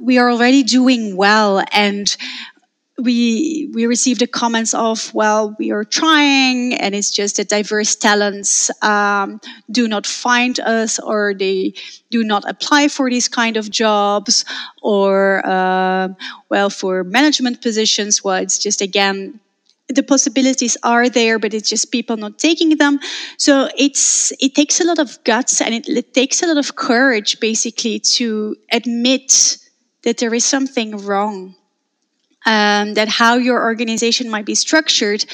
we 0.02 0.18
are 0.18 0.32
already 0.32 0.64
doing 0.64 1.16
well 1.16 1.64
and 1.72 2.18
we 3.02 3.70
we 3.74 3.86
received 3.86 4.22
the 4.22 4.28
comments 4.28 4.74
of 4.74 5.14
well 5.14 5.56
we 5.60 5.72
are 5.72 5.84
trying 5.84 6.74
and 6.76 6.94
it's 6.96 7.12
just 7.12 7.38
that 7.38 7.50
diverse 7.50 7.96
talents 7.96 8.70
um, 8.84 9.40
do 9.70 9.88
not 9.88 10.06
find 10.06 10.60
us 10.60 11.00
or 11.00 11.34
they 11.34 11.74
do 12.10 12.24
not 12.24 12.44
apply 12.48 12.88
for 12.88 13.10
these 13.10 13.28
kind 13.28 13.58
of 13.58 13.70
jobs 13.70 14.46
or 14.82 15.46
uh, 15.46 16.10
well 16.50 16.70
for 16.70 17.04
management 17.04 17.62
positions. 17.62 18.24
Well 18.24 18.36
it's 18.36 18.58
just 18.58 18.82
again 18.82 19.40
the 19.88 20.04
possibilities 20.04 20.78
are 20.84 21.10
there 21.10 21.38
but 21.40 21.54
it's 21.54 21.70
just 21.70 21.92
people 21.92 22.18
not 22.18 22.40
taking 22.40 22.78
them. 22.78 23.00
So 23.38 23.70
it's 23.78 24.32
it 24.40 24.56
takes 24.56 24.80
a 24.80 24.86
lot 24.86 25.00
of 25.00 25.24
guts 25.24 25.62
and 25.62 25.74
it, 25.74 25.90
it 25.90 26.14
takes 26.14 26.42
a 26.44 26.48
lot 26.48 26.58
of 26.58 26.76
courage 26.76 27.40
basically 27.40 28.00
to 28.18 28.56
admit 28.72 29.58
that 30.04 30.18
there 30.18 30.34
is 30.34 30.46
something 30.46 30.98
wrong 30.98 31.56
um, 32.46 32.94
that 32.96 33.08
how 33.08 33.36
your 33.36 33.64
organization 33.64 34.30
might 34.30 34.46
be 34.46 34.56
structured 34.56 35.26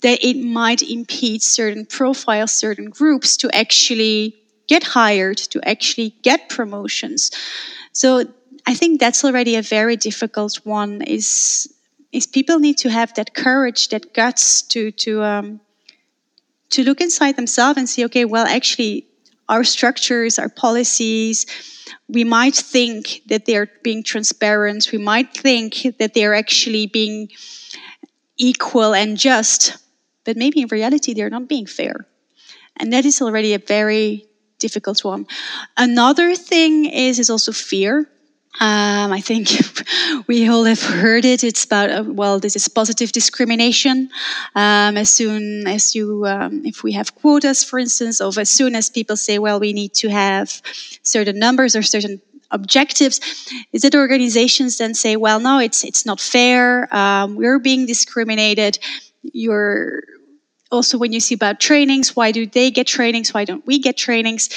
that 0.00 0.18
it 0.24 0.42
might 0.42 0.82
impede 0.82 1.42
certain 1.42 1.84
profiles 1.84 2.52
certain 2.52 2.88
groups 2.88 3.36
to 3.36 3.54
actually 3.54 4.34
get 4.66 4.82
hired 4.82 5.36
to 5.36 5.60
actually 5.68 6.14
get 6.22 6.48
promotions. 6.48 7.30
So 7.92 8.24
i 8.68 8.74
think 8.74 9.00
that's 9.00 9.24
already 9.24 9.56
a 9.56 9.62
very 9.62 9.96
difficult 9.96 10.60
one 10.64 11.02
is 11.02 11.68
is 12.12 12.26
people 12.26 12.58
need 12.58 12.78
to 12.78 12.90
have 12.90 13.12
that 13.14 13.34
courage 13.34 13.88
that 13.88 14.14
guts 14.14 14.62
to 14.62 14.90
to 14.92 15.22
um, 15.22 15.60
to 16.70 16.82
look 16.84 17.00
inside 17.00 17.36
themselves 17.36 17.78
and 17.78 17.88
see 17.88 18.04
okay 18.04 18.24
well 18.24 18.46
actually 18.46 19.06
our 19.48 19.64
structures 19.64 20.38
our 20.38 20.50
policies 20.50 21.46
we 22.08 22.24
might 22.24 22.54
think 22.54 23.22
that 23.28 23.46
they're 23.46 23.70
being 23.82 24.02
transparent. 24.02 24.88
We 24.92 24.98
might 24.98 25.32
think 25.34 25.96
that 25.98 26.14
they're 26.14 26.34
actually 26.34 26.86
being 26.86 27.28
equal 28.36 28.94
and 28.94 29.16
just, 29.16 29.76
but 30.24 30.36
maybe 30.36 30.60
in 30.62 30.68
reality 30.68 31.14
they're 31.14 31.30
not 31.30 31.48
being 31.48 31.66
fair. 31.66 32.06
And 32.76 32.92
that 32.92 33.04
is 33.04 33.20
already 33.20 33.54
a 33.54 33.58
very 33.58 34.26
difficult 34.58 35.04
one. 35.04 35.26
Another 35.76 36.34
thing 36.34 36.86
is 36.86 37.18
is 37.18 37.30
also 37.30 37.52
fear. 37.52 38.08
Um, 38.60 39.12
I 39.12 39.20
think 39.20 39.48
we 40.26 40.48
all 40.48 40.64
have 40.64 40.82
heard 40.82 41.24
it. 41.24 41.44
It's 41.44 41.64
about 41.64 41.90
uh, 41.90 42.04
well, 42.06 42.40
this 42.40 42.56
is 42.56 42.66
positive 42.68 43.12
discrimination. 43.12 44.10
Um, 44.54 44.96
as 44.96 45.10
soon 45.10 45.66
as 45.68 45.94
you, 45.94 46.26
um, 46.26 46.64
if 46.64 46.82
we 46.82 46.92
have 46.92 47.14
quotas, 47.14 47.62
for 47.62 47.78
instance, 47.78 48.20
of 48.20 48.36
as 48.36 48.50
soon 48.50 48.74
as 48.74 48.90
people 48.90 49.16
say, 49.16 49.38
well, 49.38 49.60
we 49.60 49.72
need 49.72 49.94
to 49.94 50.08
have 50.08 50.60
certain 51.02 51.38
numbers 51.38 51.76
or 51.76 51.82
certain 51.82 52.20
objectives, 52.50 53.20
is 53.72 53.82
that 53.82 53.94
organizations 53.94 54.78
then 54.78 54.94
say, 54.94 55.16
well, 55.16 55.38
no, 55.38 55.60
it's 55.60 55.84
it's 55.84 56.04
not 56.04 56.18
fair. 56.18 56.92
Um, 56.94 57.36
we're 57.36 57.60
being 57.60 57.86
discriminated. 57.86 58.78
You're 59.22 60.02
also 60.72 60.98
when 60.98 61.12
you 61.12 61.20
see 61.20 61.34
about 61.34 61.60
trainings, 61.60 62.16
why 62.16 62.32
do 62.32 62.44
they 62.44 62.70
get 62.70 62.88
trainings? 62.88 63.32
Why 63.32 63.44
don't 63.44 63.64
we 63.66 63.78
get 63.78 63.96
trainings? 63.96 64.48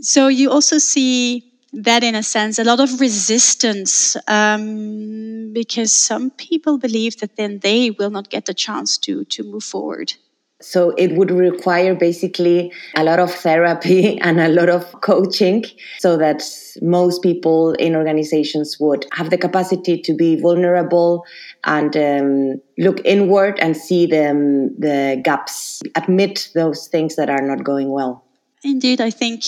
So 0.00 0.28
you 0.28 0.50
also 0.50 0.78
see 0.78 1.49
that 1.72 2.02
in 2.02 2.14
a 2.14 2.22
sense 2.22 2.58
a 2.58 2.64
lot 2.64 2.80
of 2.80 3.00
resistance 3.00 4.16
um, 4.28 5.52
because 5.52 5.92
some 5.92 6.30
people 6.30 6.78
believe 6.78 7.18
that 7.18 7.36
then 7.36 7.58
they 7.60 7.90
will 7.90 8.10
not 8.10 8.28
get 8.30 8.46
the 8.46 8.54
chance 8.54 8.98
to 8.98 9.24
to 9.24 9.42
move 9.42 9.64
forward 9.64 10.14
so 10.62 10.90
it 10.98 11.12
would 11.16 11.30
require 11.30 11.94
basically 11.94 12.72
a 12.94 13.02
lot 13.02 13.18
of 13.18 13.32
therapy 13.32 14.18
and 14.20 14.38
a 14.38 14.48
lot 14.48 14.68
of 14.68 15.00
coaching 15.00 15.64
so 15.98 16.16
that 16.18 16.42
most 16.82 17.22
people 17.22 17.72
in 17.74 17.96
organizations 17.96 18.76
would 18.78 19.06
have 19.12 19.30
the 19.30 19.38
capacity 19.38 20.00
to 20.02 20.14
be 20.14 20.38
vulnerable 20.38 21.24
and 21.64 21.96
um, 21.96 22.60
look 22.78 23.00
inward 23.04 23.58
and 23.60 23.76
see 23.76 24.06
the, 24.06 24.74
the 24.78 25.20
gaps, 25.22 25.80
admit 25.94 26.50
those 26.54 26.88
things 26.88 27.16
that 27.16 27.30
are 27.30 27.42
not 27.42 27.64
going 27.64 27.90
well. 27.90 28.24
Indeed, 28.62 29.00
I 29.00 29.08
think 29.08 29.42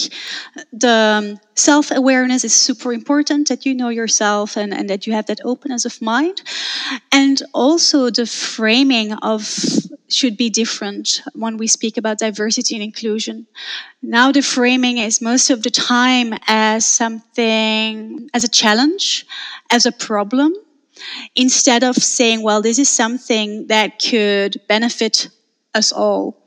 the 0.73 0.89
um, 1.35 1.41
self 1.55 1.91
awareness 1.91 2.45
is 2.45 2.55
super 2.55 2.95
important 2.95 3.49
that 3.49 3.67
you 3.67 3.75
know 3.75 3.91
yourself 3.91 4.57
and, 4.57 4.73
and 4.73 4.89
that 4.89 5.07
you 5.07 5.13
have 5.13 5.27
that 5.27 5.41
openness 5.45 5.85
of 5.85 6.01
mind. 6.01 6.41
And 7.13 7.43
also, 7.53 8.09
the 8.09 8.25
framing 8.25 9.13
of 9.13 9.43
should 10.09 10.37
be 10.39 10.49
different 10.49 11.23
when 11.35 11.59
we 11.59 11.67
speak 11.67 11.99
about 11.99 12.19
diversity 12.19 12.75
and 12.75 12.83
inclusion. 12.83 13.47
Now, 14.03 14.33
the 14.33 14.43
framing 14.43 14.97
is 14.97 15.21
most 15.21 15.51
of 15.51 15.63
the 15.63 15.71
time 15.71 16.35
as 16.47 16.87
something, 16.87 18.31
as 18.33 18.45
a 18.45 18.49
challenge, 18.49 19.27
as 19.71 19.85
a 19.85 19.93
problem, 19.93 20.55
instead 21.37 21.85
of 21.85 21.97
saying, 21.97 22.43
well, 22.43 22.63
this 22.63 22.79
is 22.79 22.89
something 22.89 23.67
that 23.67 24.03
could 24.03 24.61
benefit 24.69 25.29
us 25.75 25.93
all 25.93 26.42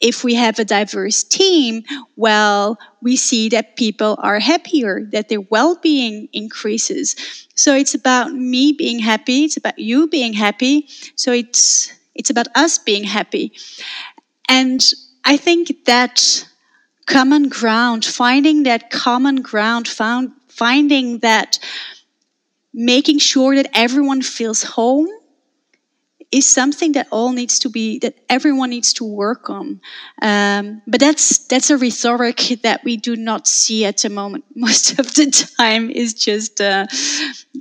if 0.00 0.24
we 0.24 0.34
have 0.34 0.58
a 0.58 0.64
diverse 0.64 1.22
team, 1.22 1.82
well, 2.16 2.78
we 3.02 3.16
see 3.16 3.48
that 3.50 3.76
people 3.76 4.16
are 4.20 4.38
happier, 4.38 5.04
that 5.12 5.28
their 5.28 5.40
well 5.40 5.76
being 5.76 6.28
increases. 6.32 7.16
So 7.54 7.74
it's 7.74 7.94
about 7.94 8.32
me 8.32 8.72
being 8.72 8.98
happy, 8.98 9.44
it's 9.44 9.56
about 9.56 9.78
you 9.78 10.08
being 10.08 10.32
happy. 10.32 10.88
So 11.16 11.32
it's, 11.32 11.92
it's 12.14 12.30
about 12.30 12.48
us 12.54 12.78
being 12.78 13.04
happy. 13.04 13.52
And 14.48 14.84
I 15.24 15.36
think 15.36 15.84
that 15.86 16.46
common 17.06 17.48
ground, 17.48 18.04
finding 18.04 18.64
that 18.64 18.90
common 18.90 19.36
ground, 19.36 19.88
found, 19.88 20.32
finding 20.48 21.18
that 21.20 21.58
making 22.72 23.18
sure 23.18 23.56
that 23.56 23.70
everyone 23.74 24.22
feels 24.22 24.62
home 24.62 25.08
is 26.30 26.46
something 26.46 26.92
that 26.92 27.08
all 27.10 27.32
needs 27.32 27.58
to 27.60 27.70
be 27.70 27.98
that 28.00 28.14
everyone 28.28 28.70
needs 28.70 28.92
to 28.94 29.04
work 29.04 29.48
on. 29.48 29.80
Um, 30.20 30.82
but 30.86 31.00
that's 31.00 31.38
that's 31.46 31.70
a 31.70 31.76
rhetoric 31.76 32.60
that 32.62 32.84
we 32.84 32.96
do 32.96 33.16
not 33.16 33.46
see 33.46 33.84
at 33.84 33.98
the 33.98 34.10
moment. 34.10 34.44
Most 34.54 34.98
of 34.98 35.14
the 35.14 35.30
time 35.58 35.90
is 35.90 36.12
just 36.12 36.60
uh, 36.60 36.86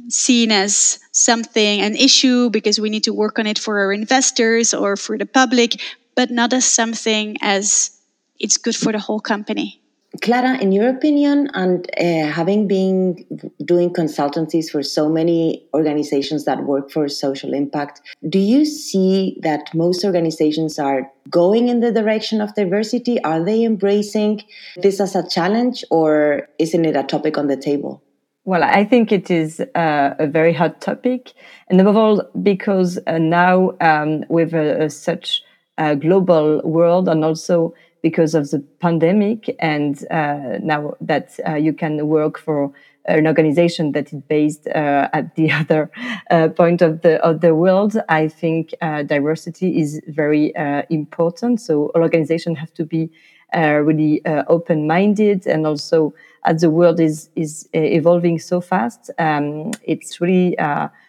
seen 0.09 0.51
as 0.51 1.00
something 1.12 1.81
an 1.81 1.95
issue 1.95 2.50
because 2.50 2.79
we 2.79 2.89
need 2.89 3.03
to 3.05 3.13
work 3.13 3.39
on 3.39 3.47
it 3.47 3.57
for 3.57 3.79
our 3.79 3.93
investors 3.93 4.74
or 4.74 4.97
for 4.97 5.17
the 5.17 5.25
public, 5.25 5.81
but 6.15 6.29
not 6.29 6.53
as 6.53 6.65
something 6.65 7.38
as 7.41 7.91
it's 8.39 8.57
good 8.57 8.75
for 8.75 8.91
the 8.91 9.00
whole 9.00 9.19
company. 9.19 9.81
Clara, 10.21 10.57
in 10.59 10.71
your 10.71 10.89
opinion, 10.89 11.50
and 11.53 11.89
uh, 12.00 12.31
having 12.31 12.67
been 12.67 13.25
doing 13.63 13.91
consultancies 13.91 14.69
for 14.69 14.81
so 14.81 15.09
many 15.09 15.67
organizations 15.74 16.45
that 16.45 16.63
work 16.63 16.89
for 16.91 17.07
social 17.07 17.53
impact, 17.53 18.01
do 18.27 18.39
you 18.39 18.65
see 18.65 19.38
that 19.41 19.74
most 19.74 20.05
organizations 20.05 20.79
are 20.79 21.12
going 21.29 21.67
in 21.67 21.81
the 21.81 21.91
direction 21.91 22.41
of 22.41 22.55
diversity? 22.55 23.21
Are 23.24 23.43
they 23.43 23.63
embracing 23.63 24.43
this 24.77 25.00
as 25.00 25.15
a 25.15 25.27
challenge, 25.27 25.83
or 25.91 26.47
isn't 26.59 26.86
it 26.86 26.95
a 26.95 27.03
topic 27.03 27.38
on 27.38 27.47
the 27.47 27.57
table? 27.57 28.01
Well, 28.45 28.63
I 28.63 28.86
think 28.86 29.12
it 29.12 29.29
is 29.29 29.59
uh, 29.59 30.15
a 30.17 30.25
very 30.25 30.53
hot 30.53 30.79
topic, 30.79 31.33
and 31.67 31.81
above 31.81 31.97
all, 31.97 32.24
because 32.41 32.97
uh, 33.05 33.17
now 33.17 33.74
um, 33.81 34.24
with 34.29 34.53
such 34.91 35.43
a 35.77 35.95
global 35.95 36.62
world 36.63 37.07
and 37.07 37.24
also 37.24 37.74
because 38.01 38.36
of 38.36 38.50
the 38.51 38.60
pandemic 38.80 39.56
and 39.60 40.06
uh, 40.12 40.60
now 40.62 40.94
that 41.01 41.39
uh, 41.48 41.56
you 41.56 41.74
can 41.74 42.08
work 42.08 42.38
for 42.38 42.72
an 43.08 43.25
organization 43.25 43.94
that 43.94 44.12
is 44.13 44.22
based 44.27 44.68
uh, 44.68 45.10
at 45.13 45.36
the 45.36 45.51
other 45.60 45.89
uh, 46.30 46.50
point 46.50 46.82
of 46.82 47.01
the 47.01 47.24
of 47.24 47.42
the 47.42 47.56
world 47.56 47.98
i 48.10 48.27
think 48.27 48.74
uh, 48.82 49.04
diversity 49.04 49.80
is 49.80 50.01
very 50.08 50.56
uh, 50.56 50.82
important. 50.89 51.62
So 51.62 51.92
all 51.96 52.01
organizations 52.01 52.58
have 52.60 52.74
to 52.74 52.86
be 52.86 53.10
really 53.54 54.22
open 54.50 54.88
minded 54.88 55.48
and 55.48 55.66
also 55.66 56.13
as 56.44 56.62
the 56.62 56.70
world 56.70 57.00
is 57.00 57.30
is 57.36 57.70
evolving 57.74 58.39
so 58.39 58.60
fast 58.60 59.10
um, 59.20 59.72
it's 59.84 60.20
really 60.20 60.58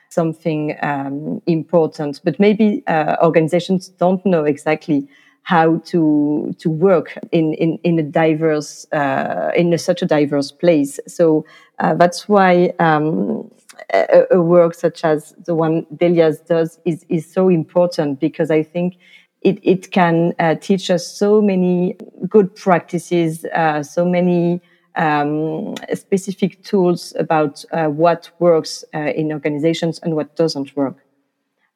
something 0.08 0.76
um, 0.82 1.42
important. 1.46 2.20
But 2.24 2.38
maybe 2.38 2.84
organizations 3.22 3.88
don't 3.88 4.24
know 4.24 4.44
exactly 4.44 5.08
how 5.42 5.78
to 5.78 6.54
to 6.58 6.70
work 6.70 7.18
in 7.32 7.54
in, 7.54 7.78
in 7.82 7.98
a 7.98 8.02
diverse 8.02 8.86
uh, 8.92 9.50
in 9.56 9.72
a, 9.72 9.78
such 9.78 10.02
a 10.02 10.06
diverse 10.06 10.52
place. 10.52 11.00
So 11.06 11.44
uh, 11.78 11.94
that's 11.94 12.28
why 12.28 12.72
um, 12.78 13.50
a, 13.92 14.24
a, 14.32 14.42
work 14.42 14.74
such 14.74 15.04
as 15.04 15.34
the 15.46 15.54
one 15.54 15.86
Delias 15.94 16.44
does 16.46 16.78
is 16.84 17.04
is 17.08 17.30
so 17.30 17.48
important 17.48 18.20
because 18.20 18.50
I 18.50 18.62
think. 18.62 18.96
It, 19.42 19.60
it 19.62 19.92
can 19.92 20.34
uh, 20.40 20.56
teach 20.56 20.90
us 20.90 21.06
so 21.06 21.40
many 21.40 21.96
good 22.28 22.56
practices, 22.56 23.44
uh, 23.54 23.84
so 23.84 24.04
many 24.04 24.60
um, 24.98 25.76
specific 25.94 26.62
tools 26.64 27.14
about 27.18 27.64
uh, 27.72 27.86
what 27.86 28.30
works 28.40 28.84
uh, 28.94 28.98
in 28.98 29.32
organizations 29.32 30.00
and 30.00 30.16
what 30.16 30.36
doesn't 30.36 30.76
work. 30.76 30.96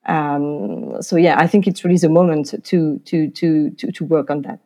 Um, 0.06 1.00
so 1.00 1.16
yeah, 1.16 1.38
I 1.38 1.47
think 1.47 1.66
it's 1.66 1.85
really 1.85 1.97
the 1.97 2.09
moment 2.09 2.47
to 2.64 2.99
to 2.99 3.28
to 3.28 3.71
to, 3.71 3.92
to 3.92 4.04
work 4.04 4.30
on 4.30 4.42
that. 4.42 4.59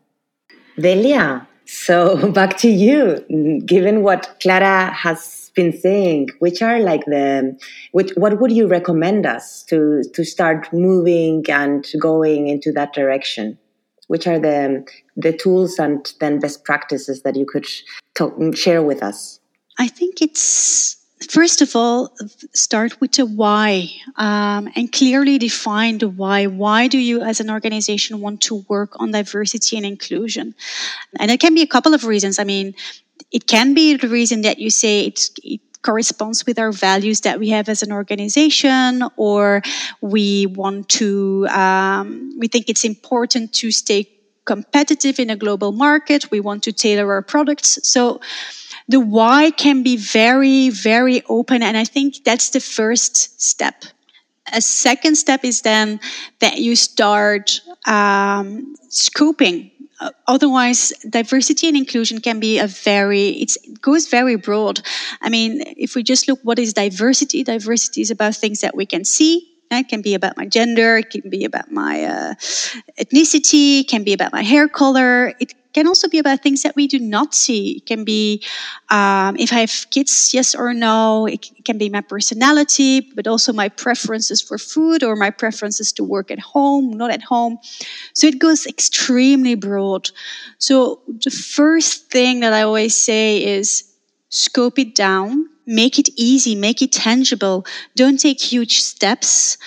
Delia, 0.78 1.46
so 1.66 2.30
back 2.32 2.56
to 2.58 2.68
you. 2.68 3.24
Given 3.66 4.02
what 4.02 4.36
Clara 4.40 4.90
has 4.92 5.50
been 5.54 5.76
saying, 5.76 6.28
which 6.38 6.62
are 6.62 6.78
like 6.78 7.04
the, 7.06 7.58
which, 7.92 8.12
what 8.16 8.40
would 8.40 8.52
you 8.52 8.66
recommend 8.66 9.26
us 9.26 9.62
to 9.64 10.02
to 10.14 10.24
start 10.24 10.72
moving 10.72 11.44
and 11.48 11.86
going 12.00 12.48
into 12.48 12.72
that 12.72 12.92
direction? 12.92 13.58
Which 14.08 14.26
are 14.26 14.38
the 14.38 14.86
the 15.16 15.32
tools 15.32 15.78
and 15.78 16.12
then 16.20 16.38
best 16.38 16.64
practices 16.64 17.22
that 17.22 17.36
you 17.36 17.44
could 17.44 17.66
talk, 18.14 18.34
share 18.54 18.82
with 18.82 19.02
us? 19.02 19.40
I 19.78 19.88
think 19.88 20.22
it's 20.22 20.95
first 21.30 21.62
of 21.62 21.74
all 21.74 22.14
start 22.52 23.00
with 23.00 23.12
the 23.12 23.26
why 23.26 23.88
um, 24.16 24.68
and 24.76 24.92
clearly 24.92 25.38
define 25.38 25.98
the 25.98 26.08
why. 26.08 26.46
Why 26.46 26.88
do 26.88 26.98
you 26.98 27.22
as 27.22 27.40
an 27.40 27.50
organization 27.50 28.20
want 28.20 28.42
to 28.42 28.64
work 28.68 28.92
on 29.00 29.12
diversity 29.12 29.76
and 29.76 29.86
inclusion? 29.86 30.54
And 31.18 31.30
it 31.30 31.40
can 31.40 31.54
be 31.54 31.62
a 31.62 31.66
couple 31.66 31.94
of 31.94 32.04
reasons. 32.04 32.38
I 32.38 32.44
mean 32.44 32.74
it 33.32 33.46
can 33.46 33.74
be 33.74 33.96
the 33.96 34.08
reason 34.08 34.42
that 34.42 34.58
you 34.58 34.70
say 34.70 35.06
it 35.06 35.60
corresponds 35.82 36.44
with 36.46 36.58
our 36.58 36.72
values 36.72 37.20
that 37.20 37.38
we 37.38 37.48
have 37.50 37.68
as 37.68 37.82
an 37.82 37.92
organization 37.92 39.02
or 39.16 39.62
we 40.00 40.46
want 40.46 40.88
to 40.88 41.46
um, 41.48 42.36
we 42.38 42.48
think 42.48 42.68
it's 42.68 42.84
important 42.84 43.52
to 43.54 43.70
stay 43.70 44.08
competitive 44.46 45.18
in 45.18 45.28
a 45.28 45.36
global 45.36 45.72
market. 45.72 46.30
We 46.30 46.40
want 46.40 46.62
to 46.64 46.72
tailor 46.72 47.12
our 47.12 47.22
products. 47.22 47.78
So 47.82 48.20
the 48.88 49.00
why 49.00 49.50
can 49.50 49.82
be 49.82 49.96
very, 49.96 50.70
very 50.70 51.22
open. 51.28 51.62
And 51.62 51.76
I 51.76 51.84
think 51.84 52.24
that's 52.24 52.50
the 52.50 52.60
first 52.60 53.40
step. 53.40 53.84
A 54.52 54.60
second 54.60 55.16
step 55.16 55.44
is 55.44 55.62
then 55.62 55.98
that 56.38 56.58
you 56.58 56.76
start 56.76 57.60
um, 57.86 58.76
scoping. 58.90 59.72
Uh, 59.98 60.10
otherwise, 60.26 60.92
diversity 61.08 61.68
and 61.68 61.76
inclusion 61.76 62.20
can 62.20 62.38
be 62.38 62.58
a 62.58 62.66
very, 62.66 63.28
it 63.30 63.56
goes 63.80 64.08
very 64.08 64.36
broad. 64.36 64.82
I 65.20 65.30
mean, 65.30 65.62
if 65.76 65.94
we 65.94 66.02
just 66.02 66.28
look 66.28 66.38
what 66.42 66.58
is 66.58 66.74
diversity, 66.74 67.42
diversity 67.42 68.02
is 68.02 68.10
about 68.10 68.36
things 68.36 68.60
that 68.60 68.76
we 68.76 68.86
can 68.86 69.04
see, 69.04 69.56
it 69.70 69.88
can 69.88 70.02
be 70.02 70.14
about 70.14 70.36
my 70.36 70.46
gender, 70.46 70.98
it 70.98 71.10
can 71.10 71.28
be 71.28 71.44
about 71.44 71.72
my 71.72 72.04
uh, 72.04 72.34
ethnicity, 73.00 73.80
it 73.80 73.88
can 73.88 74.04
be 74.04 74.12
about 74.12 74.32
my 74.32 74.42
hair 74.42 74.68
color. 74.68 75.34
It 75.40 75.54
can 75.76 75.86
also 75.86 76.08
be 76.08 76.18
about 76.18 76.42
things 76.42 76.62
that 76.62 76.74
we 76.74 76.86
do 76.86 76.98
not 76.98 77.34
see. 77.34 77.76
It 77.78 77.86
can 77.86 78.02
be 78.02 78.42
um, 78.88 79.36
if 79.36 79.52
I 79.52 79.60
have 79.60 79.86
kids, 79.90 80.32
yes 80.32 80.54
or 80.54 80.72
no. 80.72 81.26
It 81.26 81.64
can 81.66 81.76
be 81.76 81.90
my 81.90 82.00
personality, 82.00 83.00
but 83.14 83.26
also 83.26 83.52
my 83.52 83.68
preferences 83.68 84.40
for 84.40 84.56
food 84.56 85.04
or 85.04 85.16
my 85.16 85.30
preferences 85.30 85.92
to 85.92 86.02
work 86.04 86.30
at 86.30 86.38
home, 86.38 86.96
not 86.96 87.10
at 87.10 87.22
home. 87.22 87.58
So 88.14 88.26
it 88.26 88.38
goes 88.38 88.66
extremely 88.66 89.54
broad. 89.54 90.10
So 90.58 91.02
the 91.06 91.30
first 91.30 92.10
thing 92.10 92.40
that 92.40 92.54
I 92.54 92.62
always 92.62 92.96
say 92.96 93.44
is 93.44 93.84
scope 94.30 94.78
it 94.78 94.94
down, 94.94 95.46
make 95.66 95.98
it 95.98 96.08
easy, 96.16 96.54
make 96.54 96.80
it 96.80 96.92
tangible. 96.92 97.66
Don't 97.96 98.18
take 98.18 98.40
huge 98.40 98.80
steps 98.80 99.58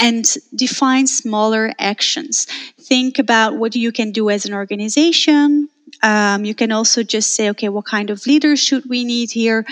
and 0.00 0.24
define 0.54 1.06
smaller 1.06 1.72
actions. 1.78 2.46
Think 2.80 3.18
about 3.18 3.56
what 3.56 3.76
you 3.76 3.92
can 3.92 4.10
do 4.10 4.30
as 4.30 4.46
an 4.46 4.54
organization. 4.54 5.68
Um, 6.02 6.44
you 6.44 6.54
can 6.54 6.72
also 6.72 7.02
just 7.02 7.34
say, 7.36 7.50
okay, 7.50 7.68
what 7.68 7.84
kind 7.84 8.08
of 8.08 8.26
leaders 8.26 8.58
should 8.58 8.88
we 8.88 9.04
need 9.04 9.30
here? 9.30 9.66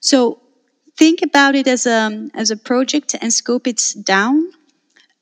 So 0.00 0.40
think 0.96 1.22
about 1.22 1.54
it 1.54 1.66
as 1.66 1.86
a, 1.86 2.28
as 2.34 2.50
a 2.50 2.56
project 2.56 3.16
and 3.20 3.32
scope 3.32 3.66
it 3.66 3.94
down. 4.04 4.52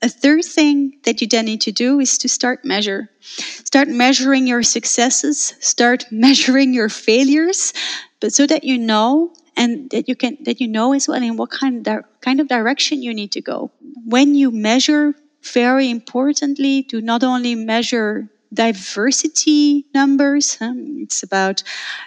A 0.03 0.09
third 0.09 0.45
thing 0.45 0.99
that 1.05 1.21
you 1.21 1.29
then 1.29 1.45
need 1.45 1.61
to 1.63 1.73
do 1.73 2.01
is 2.01 2.19
to 2.19 2.29
start 2.29 2.65
measure. 2.65 3.09
Start 3.21 3.89
measuring 3.89 4.47
your 4.47 4.63
successes, 4.63 5.55
start 5.61 6.07
measuring 6.11 6.75
your 6.75 6.89
failures, 6.89 7.73
but 8.19 8.33
so 8.33 8.47
that 8.47 8.65
you 8.65 8.79
know 8.79 9.33
and 9.57 9.91
that 9.91 10.09
you 10.09 10.17
can 10.17 10.39
that 10.45 10.61
you 10.61 10.69
know 10.69 10.93
as 10.93 11.09
well 11.09 11.23
in 11.23 11.37
what 11.37 11.51
kind 11.51 11.87
of, 11.87 12.05
kind 12.21 12.41
of 12.41 12.49
direction 12.49 13.03
you 13.03 13.15
need 13.15 13.33
to 13.33 13.41
go. 13.41 13.71
When 14.05 14.35
you 14.35 14.51
measure 14.51 15.15
very 15.43 15.91
importantly 15.91 16.83
to 16.85 17.01
not 17.01 17.23
only 17.23 17.55
measure 17.55 18.29
diversity 18.53 19.87
numbers 19.95 20.59
um, 20.61 20.99
it's 21.01 21.23
about 21.23 21.63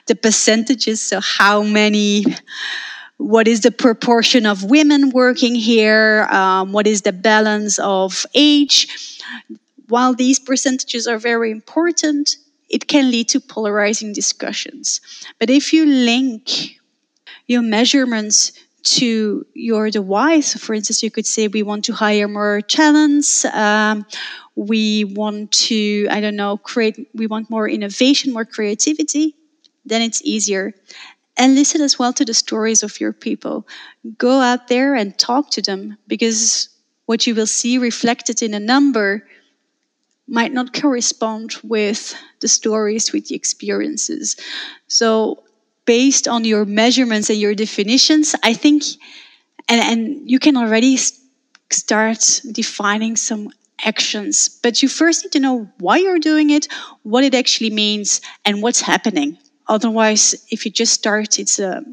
the 0.08 0.16
percentages 0.16 1.02
so 1.02 1.22
how 1.22 1.64
many 1.64 2.26
what 3.18 3.48
is 3.48 3.62
the 3.62 3.72
proportion 3.72 4.46
of 4.46 4.64
women 4.66 5.10
working 5.12 5.56
here 5.56 6.28
um, 6.30 6.74
what 6.74 6.86
is 6.86 7.04
the 7.04 7.14
balance 7.14 7.80
of 7.80 8.26
age. 8.36 8.88
While 9.88 10.14
these 10.14 10.40
percentages 10.40 11.08
are 11.08 11.18
very 11.18 11.50
important 11.50 12.38
it 12.70 12.88
can 12.88 13.12
lead 13.12 13.30
to 13.30 13.40
polarizing 13.40 14.14
discussions. 14.14 15.00
But 15.40 15.50
if 15.52 15.74
you 15.74 15.86
link 15.86 16.80
your 17.48 17.62
measurements 17.62 18.54
to 18.84 19.46
your. 19.54 19.92
So, 19.92 20.60
for 20.60 20.74
instance, 20.74 21.04
you 21.04 21.12
could 21.12 21.26
say 21.26 21.48
we 21.48 21.64
want 21.64 21.86
to 21.86 21.94
hire 21.94 22.28
more 22.28 22.62
talents. 22.62 23.46
Um, 23.46 24.06
we 24.56 25.06
want 25.06 25.52
to, 25.52 26.08
I 26.12 26.20
don't 26.20 26.36
know, 26.36 26.58
create. 26.58 27.08
We 27.14 27.28
want 27.28 27.50
more 27.50 27.68
innovation, 27.68 28.34
more 28.34 28.46
creativity. 28.46 29.36
Then 29.86 30.02
it's 30.02 30.22
easier. 30.24 30.74
And 31.36 31.56
listen 31.56 31.82
as 31.82 31.98
well 31.98 32.14
to 32.14 32.26
the 32.26 32.34
stories 32.34 32.84
of 32.84 33.00
your 33.00 33.14
people. 33.14 33.68
Go 34.18 34.40
out 34.40 34.68
there 34.68 34.94
and 34.94 35.18
talk 35.18 35.50
to 35.52 35.62
them 35.62 35.98
because 36.08 36.70
what 37.06 37.26
you 37.26 37.34
will 37.34 37.48
see 37.48 37.78
reflected 37.78 38.42
in 38.44 38.54
a 38.54 38.60
number 38.60 39.28
might 40.28 40.54
not 40.54 40.74
correspond 40.74 41.56
with 41.64 42.16
the 42.40 42.48
stories, 42.48 43.12
with 43.12 43.28
the 43.28 43.36
experiences. 43.36 44.38
So 44.88 45.44
based 45.86 46.28
on 46.28 46.46
your 46.46 46.66
measurements 46.66 47.30
and 47.30 47.40
your 47.40 47.56
definitions, 47.56 48.36
I 48.44 48.54
think, 48.54 48.84
and, 49.68 49.82
and 49.82 50.30
you 50.30 50.40
can 50.40 50.58
already 50.58 50.98
start 51.72 52.42
defining 52.52 53.16
some 53.16 53.50
actions. 53.86 54.50
But 54.62 54.82
you 54.82 54.90
first 54.90 55.26
need 55.26 55.32
to 55.34 55.40
know 55.40 55.70
why 55.80 55.98
you're 55.98 56.20
doing 56.20 56.50
it, 56.50 56.68
what 57.04 57.24
it 57.24 57.36
actually 57.36 57.70
means, 57.70 58.22
and 58.46 58.62
what's 58.62 58.82
happening. 58.82 59.38
Otherwise, 59.68 60.46
if 60.50 60.66
you 60.66 60.72
just 60.72 60.94
start, 60.94 61.40
it's 61.40 61.60
a, 61.60 61.84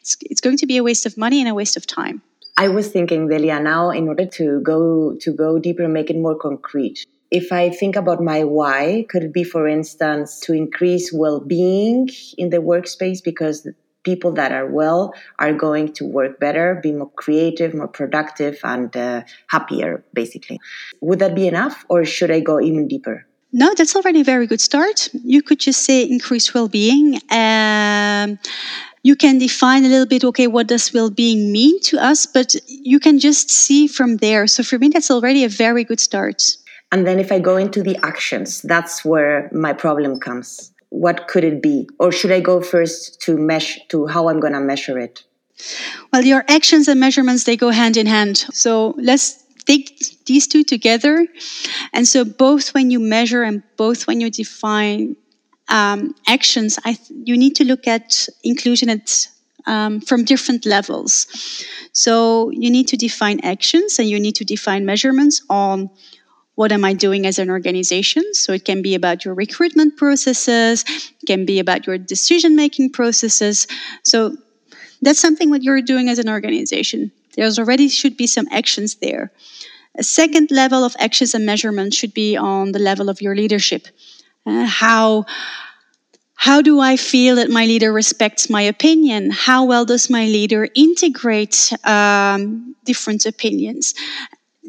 it's, 0.00 0.16
it's 0.22 0.40
going 0.40 0.56
to 0.56 0.66
be 0.66 0.76
a 0.76 0.82
waste 0.82 1.06
of 1.06 1.16
money 1.16 1.40
and 1.40 1.48
a 1.48 1.54
waste 1.54 1.76
of 1.76 1.86
time. 1.86 2.22
I 2.56 2.68
was 2.68 2.88
thinking, 2.88 3.28
Delia, 3.28 3.60
now 3.60 3.90
in 3.90 4.08
order 4.08 4.26
to 4.26 4.60
go 4.60 5.16
to 5.20 5.32
go 5.32 5.58
deeper, 5.58 5.84
and 5.84 5.92
make 5.92 6.10
it 6.10 6.16
more 6.16 6.34
concrete 6.34 7.06
if 7.30 7.52
I 7.52 7.70
think 7.70 7.96
about 7.96 8.22
my 8.22 8.44
why, 8.44 9.06
could 9.08 9.22
it 9.22 9.32
be, 9.32 9.44
for 9.44 9.68
instance, 9.68 10.40
to 10.40 10.52
increase 10.52 11.12
well 11.12 11.40
being 11.40 12.08
in 12.36 12.50
the 12.50 12.58
workspace 12.58 13.22
because 13.22 13.66
people 14.04 14.32
that 14.32 14.52
are 14.52 14.66
well 14.66 15.12
are 15.38 15.52
going 15.52 15.92
to 15.92 16.04
work 16.04 16.40
better, 16.40 16.80
be 16.82 16.92
more 16.92 17.10
creative, 17.16 17.74
more 17.74 17.88
productive, 17.88 18.58
and 18.64 18.96
uh, 18.96 19.22
happier, 19.48 20.04
basically. 20.14 20.58
Would 21.02 21.18
that 21.18 21.34
be 21.34 21.46
enough, 21.46 21.84
or 21.88 22.04
should 22.04 22.30
I 22.30 22.40
go 22.40 22.60
even 22.60 22.88
deeper? 22.88 23.26
No, 23.52 23.74
that's 23.74 23.96
already 23.96 24.20
a 24.20 24.24
very 24.24 24.46
good 24.46 24.60
start. 24.60 25.08
You 25.12 25.42
could 25.42 25.58
just 25.58 25.82
say 25.84 26.02
increased 26.02 26.54
well 26.54 26.68
being. 26.68 27.18
Um, 27.30 28.38
you 29.02 29.16
can 29.16 29.38
define 29.38 29.84
a 29.84 29.88
little 29.88 30.06
bit 30.06 30.24
okay 30.24 30.46
what 30.46 30.66
does 30.66 30.92
well-being 30.92 31.52
mean 31.52 31.80
to 31.80 31.98
us 31.98 32.26
but 32.26 32.56
you 32.66 32.98
can 32.98 33.18
just 33.18 33.48
see 33.48 33.86
from 33.86 34.16
there 34.16 34.46
so 34.46 34.62
for 34.62 34.78
me 34.78 34.88
that's 34.88 35.10
already 35.10 35.44
a 35.44 35.48
very 35.48 35.84
good 35.84 36.00
start 36.00 36.42
and 36.90 37.06
then 37.06 37.18
if 37.18 37.30
I 37.30 37.38
go 37.38 37.56
into 37.56 37.82
the 37.82 37.96
actions, 38.02 38.62
that's 38.62 39.04
where 39.04 39.50
my 39.52 39.72
problem 39.72 40.18
comes. 40.20 40.72
What 40.90 41.28
could 41.28 41.44
it 41.44 41.62
be? 41.62 41.88
Or 41.98 42.10
should 42.10 42.32
I 42.32 42.40
go 42.40 42.62
first 42.62 43.20
to 43.22 43.36
mesh 43.36 43.78
to 43.88 44.06
how 44.06 44.28
I'm 44.28 44.40
going 44.40 44.54
to 44.54 44.60
measure 44.60 44.98
it? 44.98 45.24
Well, 46.12 46.24
your 46.24 46.44
actions 46.48 46.88
and 46.88 46.98
measurements, 46.98 47.44
they 47.44 47.56
go 47.56 47.70
hand 47.70 47.96
in 47.96 48.06
hand. 48.06 48.38
So 48.52 48.94
let's 48.96 49.44
take 49.66 50.24
these 50.24 50.46
two 50.46 50.64
together. 50.64 51.26
And 51.92 52.08
so 52.08 52.24
both 52.24 52.72
when 52.72 52.90
you 52.90 53.00
measure 53.00 53.42
and 53.42 53.62
both 53.76 54.06
when 54.06 54.20
you 54.20 54.30
define 54.30 55.16
um, 55.68 56.14
actions, 56.26 56.78
th- 56.82 56.98
you 57.24 57.36
need 57.36 57.56
to 57.56 57.64
look 57.64 57.86
at 57.86 58.26
inclusion 58.42 58.88
at 58.88 59.28
um, 59.66 60.00
from 60.00 60.24
different 60.24 60.64
levels. 60.64 61.26
So 61.92 62.50
you 62.50 62.70
need 62.70 62.88
to 62.88 62.96
define 62.96 63.40
actions 63.40 63.98
and 63.98 64.08
you 64.08 64.18
need 64.18 64.36
to 64.36 64.44
define 64.44 64.86
measurements 64.86 65.42
on 65.50 65.90
what 66.58 66.72
am 66.72 66.84
I 66.84 66.92
doing 66.92 67.24
as 67.24 67.38
an 67.38 67.50
organization? 67.50 68.24
So 68.34 68.52
it 68.52 68.64
can 68.64 68.82
be 68.82 68.96
about 68.96 69.24
your 69.24 69.32
recruitment 69.32 69.96
processes, 69.96 70.84
it 70.88 71.24
can 71.24 71.46
be 71.46 71.60
about 71.60 71.86
your 71.86 71.98
decision 71.98 72.56
making 72.56 72.90
processes. 72.90 73.68
So 74.02 74.36
that's 75.00 75.20
something 75.20 75.50
what 75.50 75.62
you're 75.62 75.80
doing 75.80 76.08
as 76.08 76.18
an 76.18 76.28
organization. 76.28 77.12
There's 77.36 77.60
already 77.60 77.88
should 77.88 78.16
be 78.16 78.26
some 78.26 78.48
actions 78.50 78.96
there. 78.96 79.30
A 79.96 80.02
second 80.02 80.50
level 80.50 80.82
of 80.82 80.96
actions 80.98 81.32
and 81.32 81.46
measurement 81.46 81.94
should 81.94 82.12
be 82.12 82.36
on 82.36 82.72
the 82.72 82.80
level 82.80 83.08
of 83.08 83.22
your 83.22 83.36
leadership. 83.36 83.86
Uh, 84.44 84.66
how 84.66 85.26
how 86.34 86.60
do 86.62 86.80
I 86.80 86.96
feel 86.96 87.36
that 87.36 87.50
my 87.50 87.66
leader 87.66 87.92
respects 87.92 88.50
my 88.50 88.62
opinion? 88.62 89.30
How 89.30 89.64
well 89.64 89.84
does 89.84 90.10
my 90.10 90.24
leader 90.24 90.68
integrate 90.74 91.72
um, 91.84 92.74
different 92.84 93.26
opinions? 93.26 93.94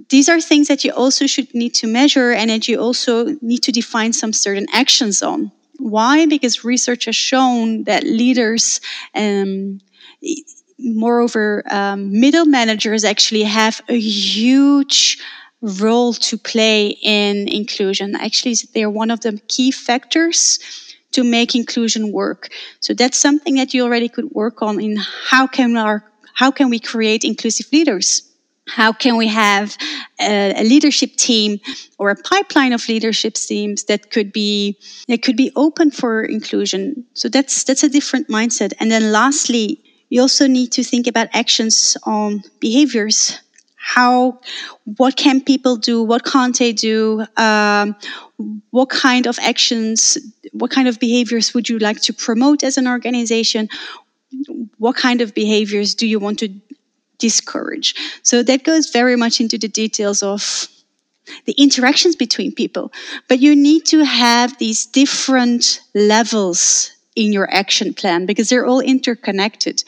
These 0.10 0.28
are 0.30 0.42
things 0.42 0.68
that 0.68 0.84
you 0.84 0.92
also 0.92 1.28
should 1.28 1.54
need 1.54 1.74
to 1.76 1.88
measure 1.88 2.32
and 2.32 2.50
that 2.50 2.68
you 2.68 2.80
also 2.80 3.38
need 3.42 3.60
to 3.64 3.72
define 3.72 4.14
some 4.14 4.34
certain 4.34 4.66
actions 4.74 5.22
on. 5.22 5.52
Why? 5.78 6.26
Because 6.26 6.64
research 6.66 7.06
has 7.06 7.16
shown 7.16 7.84
that 7.84 8.04
leaders, 8.04 8.82
um, 9.16 9.80
moreover, 10.80 11.64
um, 11.70 12.20
middle 12.20 12.46
managers 12.46 13.04
actually 13.04 13.44
have 13.44 13.82
a 13.90 14.00
huge 14.00 15.20
role 15.62 16.14
to 16.14 16.38
play 16.38 16.98
in 17.02 17.48
inclusion. 17.48 18.16
Actually, 18.16 18.56
they're 18.74 18.90
one 18.90 19.12
of 19.12 19.22
the 19.22 19.40
key 19.48 19.72
factors 19.72 20.60
to 21.12 21.24
make 21.24 21.56
inclusion 21.56 22.12
work. 22.12 22.50
So 22.80 22.94
that's 22.94 23.18
something 23.18 23.56
that 23.56 23.74
you 23.74 23.84
already 23.84 24.10
could 24.10 24.32
work 24.32 24.62
on 24.62 24.80
in 24.80 24.98
how 24.98 25.48
can 25.48 25.76
our 25.78 26.04
how 26.36 26.52
can 26.52 26.70
we 26.70 26.80
create 26.80 27.26
inclusive 27.26 27.68
leaders? 27.74 28.29
How 28.76 28.92
can 28.94 29.18
we 29.18 29.28
have 29.28 29.78
a, 30.20 30.64
leadership 30.64 31.16
team 31.16 31.60
or 31.98 32.10
a 32.12 32.16
pipeline 32.16 32.74
of 32.74 32.88
leadership 32.88 33.34
teams 33.34 33.84
that 33.86 34.12
could 34.12 34.32
be 34.32 34.78
that 35.08 35.22
could 35.22 35.38
be 35.38 35.52
open 35.56 35.92
for 35.92 36.24
inclusion? 36.24 37.06
So 37.14 37.30
that's 37.30 37.64
that's 37.64 37.84
a 37.84 37.90
different 37.90 38.28
mindset. 38.28 38.74
And 38.80 38.92
then 38.92 39.12
lastly, 39.12 39.82
you 40.10 40.22
also 40.22 40.48
need 40.48 40.72
to 40.74 40.84
think 40.84 41.08
about 41.08 41.28
actions 41.34 41.98
on 42.04 42.44
behaviors 42.60 43.40
how 43.82 44.40
what 44.98 45.16
can 45.16 45.42
people 45.42 45.78
do 45.78 46.04
what 46.04 46.24
can't 46.26 46.58
they 46.60 46.74
do 46.74 47.26
um, 47.38 47.96
what 48.72 48.90
kind 48.90 49.26
of 49.26 49.40
actions 49.40 50.18
what 50.52 50.70
kind 50.70 50.88
of 50.88 51.00
behaviors 51.00 51.54
would 51.54 51.70
you 51.70 51.80
like 51.80 52.02
to 52.02 52.14
promote 52.14 52.64
as 52.64 52.78
an 52.78 52.88
organization 52.88 53.70
what 54.78 54.96
kind 54.96 55.22
of 55.22 55.34
behaviors 55.34 55.96
do 55.96 56.06
you 56.06 56.20
want 56.20 56.40
to 56.40 56.50
discourage 57.20 57.96
so 58.24 58.42
that 58.44 58.64
goes 58.64 58.90
very 58.90 59.16
much 59.16 59.40
into 59.40 59.58
the 59.58 59.68
details 59.68 60.24
of 60.24 60.68
the 61.46 61.54
interactions 61.54 62.16
between 62.16 62.54
people 62.54 62.92
but 63.28 63.40
you 63.40 63.56
need 63.56 63.86
to 63.86 64.04
have 64.04 64.58
these 64.58 64.86
different 64.86 65.82
levels 65.94 66.92
in 67.16 67.32
your 67.32 67.52
action 67.54 67.94
plan 67.94 68.26
because 68.26 68.50
they're 68.50 68.66
all 68.66 68.80
interconnected 68.80 69.84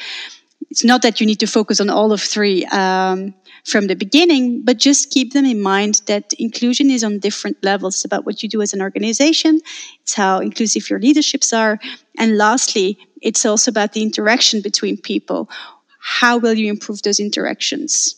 it's 0.70 0.84
not 0.84 1.02
that 1.02 1.20
you 1.20 1.28
need 1.28 1.40
to 1.40 1.48
focus 1.48 1.82
on 1.82 1.90
all 1.90 2.14
of 2.14 2.22
three 2.22 2.66
um, 2.68 3.34
from 3.66 3.88
the 3.88 3.96
beginning, 3.96 4.64
but 4.64 4.78
just 4.78 5.12
keep 5.12 5.34
them 5.34 5.46
in 5.46 5.62
mind 5.62 6.02
that 6.08 6.34
inclusion 6.40 6.90
is 6.90 7.04
on 7.04 7.20
different 7.20 7.58
levels. 7.64 7.96
It's 7.96 8.06
about 8.06 8.26
what 8.26 8.42
you 8.42 8.50
do 8.50 8.62
as 8.62 8.74
an 8.74 8.82
organization, 8.82 9.60
it's 10.02 10.14
how 10.14 10.40
inclusive 10.40 10.90
your 10.90 11.00
leaderships 11.00 11.54
are. 11.54 11.80
And 12.18 12.38
lastly, 12.38 12.98
it's 13.22 13.46
also 13.46 13.70
about 13.70 13.94
the 13.94 14.02
interaction 14.02 14.62
between 14.62 14.98
people. 14.98 15.50
How 16.02 16.38
will 16.38 16.56
you 16.56 16.70
improve 16.70 17.04
those 17.04 17.20
interactions? 17.20 18.16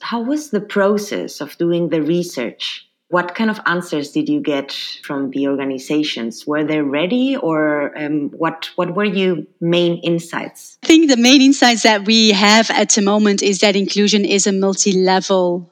How 0.00 0.20
was 0.20 0.50
the 0.50 0.60
process 0.60 1.40
of 1.40 1.58
doing 1.58 1.88
the 1.88 2.02
research? 2.02 2.86
What 3.08 3.34
kind 3.34 3.50
of 3.50 3.60
answers 3.66 4.10
did 4.10 4.28
you 4.28 4.40
get 4.40 4.72
from 5.02 5.30
the 5.30 5.46
organizations? 5.48 6.46
Were 6.46 6.64
they 6.64 6.80
ready, 6.80 7.36
or 7.36 7.96
um, 7.96 8.30
what? 8.30 8.70
What 8.76 8.94
were 8.96 9.04
your 9.04 9.38
main 9.60 9.98
insights? 9.98 10.78
I 10.82 10.86
think 10.86 11.08
the 11.08 11.16
main 11.16 11.40
insights 11.40 11.82
that 11.82 12.04
we 12.04 12.32
have 12.32 12.70
at 12.70 12.90
the 12.90 13.02
moment 13.02 13.42
is 13.42 13.60
that 13.60 13.76
inclusion 13.76 14.24
is 14.24 14.46
a 14.46 14.52
multi-level 14.52 15.70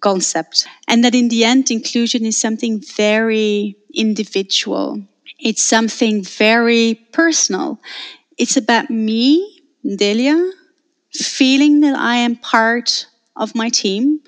concept, 0.00 0.68
and 0.86 1.04
that 1.04 1.14
in 1.14 1.28
the 1.28 1.44
end, 1.44 1.70
inclusion 1.70 2.24
is 2.24 2.40
something 2.40 2.80
very 2.96 3.76
individual. 3.92 5.02
It's 5.40 5.62
something 5.62 6.24
very 6.24 6.94
personal. 7.12 7.80
It's 8.36 8.56
about 8.56 8.88
me, 8.88 9.62
Delia, 9.84 10.52
feeling 11.12 11.80
that 11.80 11.96
I 11.96 12.16
am 12.16 12.36
part 12.36 13.06
of 13.36 13.54
my 13.54 13.68
team, 13.68 14.20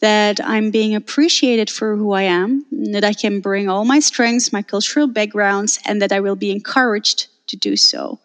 that 0.00 0.40
I'm 0.44 0.70
being 0.70 0.94
appreciated 0.94 1.70
for 1.70 1.96
who 1.96 2.12
I 2.12 2.22
am, 2.22 2.66
that 2.92 3.04
I 3.04 3.14
can 3.14 3.40
bring 3.40 3.68
all 3.68 3.84
my 3.84 4.00
strengths, 4.00 4.52
my 4.52 4.62
cultural 4.62 5.06
backgrounds, 5.06 5.80
and 5.86 6.02
that 6.02 6.12
I 6.12 6.20
will 6.20 6.36
be 6.36 6.50
encouraged 6.50 7.28
to 7.48 7.56
do 7.56 7.76
so. 7.76 8.20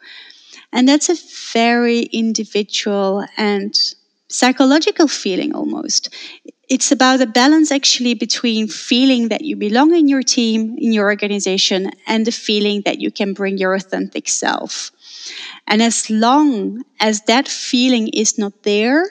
And 0.72 0.88
that's 0.88 1.10
a 1.10 1.16
very 1.54 2.02
individual 2.02 3.26
and 3.38 3.74
psychological 4.30 5.08
feeling 5.08 5.54
almost. 5.56 6.10
It's 6.70 6.92
about 6.92 7.22
a 7.22 7.28
balance 7.28 7.72
actually 7.72 8.16
between 8.16 8.68
feeling 8.68 9.30
that 9.30 9.42
you 9.42 9.56
belong 9.56 9.96
in 9.96 10.08
your 10.08 10.24
team, 10.24 10.76
in 10.80 10.94
your 10.94 11.06
organization, 11.06 11.92
and 12.08 12.26
the 12.26 12.32
feeling 12.32 12.82
that 12.86 13.00
you 13.00 13.12
can 13.12 13.34
bring 13.34 13.58
your 13.58 13.76
authentic 13.76 14.28
self. 14.28 14.92
And 15.68 15.82
as 15.82 16.10
long 16.10 16.84
as 17.00 17.22
that 17.22 17.48
feeling 17.48 18.10
is 18.10 18.38
not 18.38 18.64
there, 18.64 19.04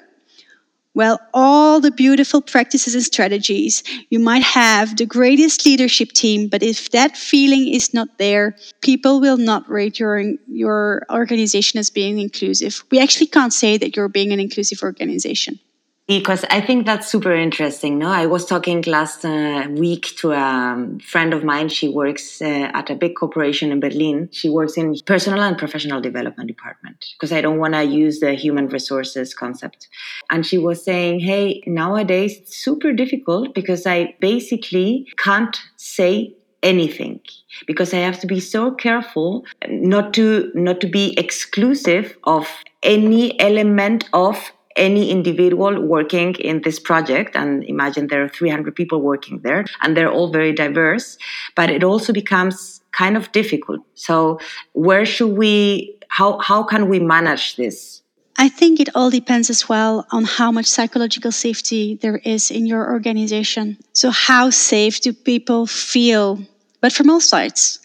well, 0.94 1.18
all 1.32 1.80
the 1.80 1.90
beautiful 1.90 2.42
practices 2.42 2.94
and 2.94 3.02
strategies, 3.02 3.82
you 4.10 4.18
might 4.18 4.42
have 4.42 4.96
the 4.96 5.06
greatest 5.06 5.64
leadership 5.64 6.12
team, 6.12 6.48
but 6.48 6.62
if 6.62 6.90
that 6.90 7.16
feeling 7.16 7.72
is 7.72 7.94
not 7.94 8.18
there, 8.18 8.56
people 8.82 9.18
will 9.20 9.38
not 9.38 9.68
rate 9.70 9.98
your, 9.98 10.22
your 10.48 11.06
organization 11.10 11.78
as 11.78 11.88
being 11.88 12.18
inclusive. 12.18 12.84
We 12.90 13.00
actually 13.00 13.28
can't 13.28 13.54
say 13.54 13.78
that 13.78 13.96
you're 13.96 14.08
being 14.10 14.32
an 14.32 14.40
inclusive 14.40 14.82
organization 14.82 15.58
because 16.08 16.44
I 16.50 16.60
think 16.60 16.84
that's 16.84 17.10
super 17.10 17.32
interesting. 17.32 17.98
No, 17.98 18.08
I 18.08 18.26
was 18.26 18.44
talking 18.44 18.82
last 18.82 19.24
uh, 19.24 19.68
week 19.70 20.14
to 20.18 20.32
a 20.32 20.98
friend 21.02 21.32
of 21.32 21.44
mine. 21.44 21.68
She 21.68 21.88
works 21.88 22.42
uh, 22.42 22.70
at 22.74 22.90
a 22.90 22.94
big 22.94 23.14
corporation 23.14 23.70
in 23.70 23.80
Berlin. 23.80 24.28
She 24.32 24.48
works 24.48 24.76
in 24.76 24.96
personal 25.06 25.42
and 25.42 25.56
professional 25.56 26.00
development 26.00 26.48
department 26.48 27.04
because 27.14 27.32
I 27.32 27.40
don't 27.40 27.58
want 27.58 27.74
to 27.74 27.84
use 27.84 28.20
the 28.20 28.34
human 28.34 28.66
resources 28.68 29.32
concept. 29.32 29.88
And 30.30 30.44
she 30.44 30.58
was 30.58 30.84
saying, 30.84 31.20
"Hey, 31.20 31.62
nowadays 31.66 32.38
it's 32.38 32.56
super 32.56 32.92
difficult 32.92 33.54
because 33.54 33.86
I 33.86 34.16
basically 34.20 35.06
can't 35.16 35.56
say 35.76 36.34
anything 36.62 37.20
because 37.66 37.92
I 37.92 37.98
have 37.98 38.20
to 38.20 38.26
be 38.26 38.40
so 38.40 38.70
careful 38.70 39.44
not 39.68 40.14
to 40.14 40.50
not 40.54 40.80
to 40.80 40.86
be 40.86 41.18
exclusive 41.18 42.16
of 42.24 42.48
any 42.82 43.38
element 43.40 44.08
of 44.12 44.52
any 44.76 45.10
individual 45.10 45.80
working 45.80 46.34
in 46.34 46.62
this 46.62 46.78
project 46.78 47.36
and 47.36 47.64
imagine 47.64 48.06
there 48.08 48.24
are 48.24 48.28
300 48.28 48.74
people 48.74 49.00
working 49.00 49.40
there 49.40 49.64
and 49.80 49.96
they're 49.96 50.10
all 50.10 50.30
very 50.30 50.52
diverse 50.52 51.18
but 51.54 51.70
it 51.70 51.84
also 51.84 52.12
becomes 52.12 52.80
kind 52.92 53.16
of 53.16 53.30
difficult 53.32 53.80
so 53.94 54.38
where 54.72 55.04
should 55.04 55.36
we 55.36 55.96
how 56.08 56.38
how 56.38 56.62
can 56.62 56.88
we 56.88 56.98
manage 56.98 57.56
this 57.56 58.02
I 58.38 58.48
think 58.48 58.80
it 58.80 58.88
all 58.94 59.10
depends 59.10 59.50
as 59.50 59.68
well 59.68 60.06
on 60.10 60.24
how 60.24 60.50
much 60.50 60.66
psychological 60.66 61.32
safety 61.32 61.96
there 61.96 62.16
is 62.16 62.50
in 62.50 62.66
your 62.66 62.90
organization. 62.90 63.76
So, 63.92 64.10
how 64.10 64.50
safe 64.50 65.00
do 65.00 65.12
people 65.12 65.66
feel? 65.66 66.38
But 66.80 66.92
from 66.92 67.10
all 67.10 67.20
sides. 67.20 67.78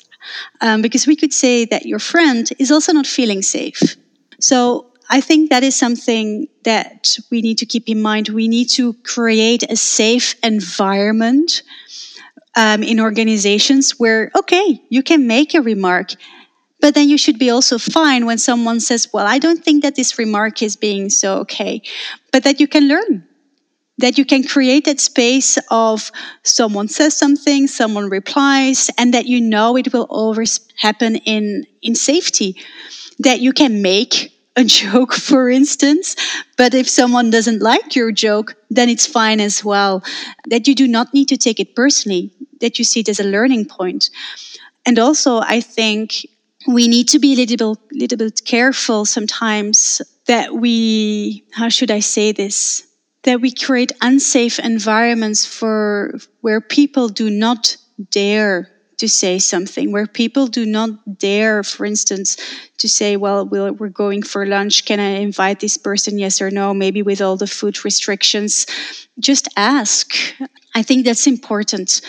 Um, 0.61 0.81
because 0.81 1.07
we 1.07 1.15
could 1.15 1.33
say 1.33 1.65
that 1.65 1.85
your 1.85 1.99
friend 1.99 2.49
is 2.59 2.71
also 2.71 2.91
not 2.91 3.07
feeling 3.07 3.41
safe. 3.41 3.97
So, 4.39 4.86
I 5.09 5.21
think 5.21 5.49
that 5.49 5.63
is 5.63 5.75
something 5.75 6.47
that 6.63 7.17
we 7.31 7.41
need 7.41 7.57
to 7.59 7.65
keep 7.65 7.87
in 7.87 8.01
mind. 8.01 8.29
We 8.29 8.47
need 8.47 8.69
to 8.71 8.93
create 9.03 9.63
a 9.63 9.75
safe 9.75 10.35
environment 10.43 11.63
um, 12.55 12.83
in 12.83 12.99
organizations 12.99 13.91
where, 13.91 14.31
okay, 14.35 14.81
you 14.89 15.03
can 15.03 15.27
make 15.27 15.53
a 15.53 15.61
remark, 15.61 16.13
but 16.81 16.93
then 16.93 17.07
you 17.07 17.17
should 17.17 17.39
be 17.39 17.49
also 17.49 17.77
fine 17.77 18.25
when 18.25 18.37
someone 18.37 18.79
says, 18.79 19.07
well, 19.13 19.25
I 19.25 19.39
don't 19.39 19.63
think 19.63 19.83
that 19.83 19.95
this 19.95 20.17
remark 20.17 20.61
is 20.61 20.75
being 20.75 21.09
so 21.09 21.39
okay, 21.39 21.81
but 22.31 22.43
that 22.43 22.59
you 22.59 22.67
can 22.67 22.87
learn. 22.87 23.25
That 23.99 24.19
you 24.19 24.25
can 24.25 24.43
create 24.43 24.85
that 24.85 24.99
space 24.99 25.57
of 25.71 26.11
someone 26.43 26.87
says 26.87 27.17
something, 27.17 27.65
someone 27.65 28.09
replies, 28.09 28.91
and 28.95 29.11
that 29.15 29.25
you 29.25 29.41
know 29.41 29.75
it 29.75 29.91
will 29.91 30.05
always 30.09 30.59
happen 30.77 31.15
in, 31.15 31.65
in 31.81 31.95
safety. 31.95 32.57
That 33.17 33.39
you 33.39 33.53
can 33.53 33.81
make 33.81 34.36
a 34.57 34.63
joke, 34.81 35.13
for 35.13 35.49
instance. 35.49 36.15
But 36.57 36.73
if 36.73 36.89
someone 36.89 37.29
doesn't 37.29 37.61
like 37.61 37.95
your 37.95 38.11
joke, 38.11 38.55
then 38.69 38.89
it's 38.89 39.05
fine 39.05 39.39
as 39.39 39.63
well. 39.63 40.03
That 40.49 40.67
you 40.67 40.75
do 40.75 40.87
not 40.87 41.13
need 41.13 41.29
to 41.29 41.37
take 41.37 41.59
it 41.59 41.75
personally, 41.75 42.31
that 42.59 42.77
you 42.77 42.83
see 42.83 43.01
it 43.01 43.09
as 43.09 43.19
a 43.19 43.23
learning 43.23 43.65
point. 43.67 44.09
And 44.85 44.99
also, 44.99 45.39
I 45.39 45.61
think 45.61 46.25
we 46.67 46.87
need 46.87 47.07
to 47.09 47.19
be 47.19 47.33
a 47.33 47.37
little 47.37 47.75
bit, 47.75 47.99
little 47.99 48.17
bit 48.17 48.41
careful 48.45 49.05
sometimes 49.05 50.01
that 50.25 50.55
we, 50.55 51.43
how 51.53 51.69
should 51.69 51.91
I 51.91 51.99
say 51.99 52.31
this? 52.33 52.85
That 53.23 53.41
we 53.41 53.51
create 53.51 53.91
unsafe 54.01 54.59
environments 54.59 55.45
for 55.45 56.17
where 56.41 56.61
people 56.61 57.07
do 57.09 57.29
not 57.29 57.77
dare 58.11 58.69
to 58.97 59.07
say 59.07 59.39
something 59.39 59.91
where 59.91 60.07
people 60.07 60.47
do 60.47 60.65
not 60.65 61.19
dare, 61.19 61.63
for 61.63 61.85
instance, 61.85 62.37
to 62.77 62.89
say, 62.89 63.15
well, 63.15 63.45
we're 63.45 63.89
going 63.89 64.23
for 64.23 64.45
lunch. 64.45 64.85
Can 64.85 64.99
I 64.99 65.19
invite 65.19 65.59
this 65.59 65.77
person? 65.77 66.17
Yes 66.17 66.41
or 66.41 66.49
no? 66.49 66.73
Maybe 66.73 67.01
with 67.01 67.21
all 67.21 67.37
the 67.37 67.47
food 67.47 67.85
restrictions. 67.85 68.65
Just 69.19 69.47
ask. 69.55 70.13
I 70.75 70.81
think 70.81 71.05
that's 71.05 71.27
important. 71.27 72.01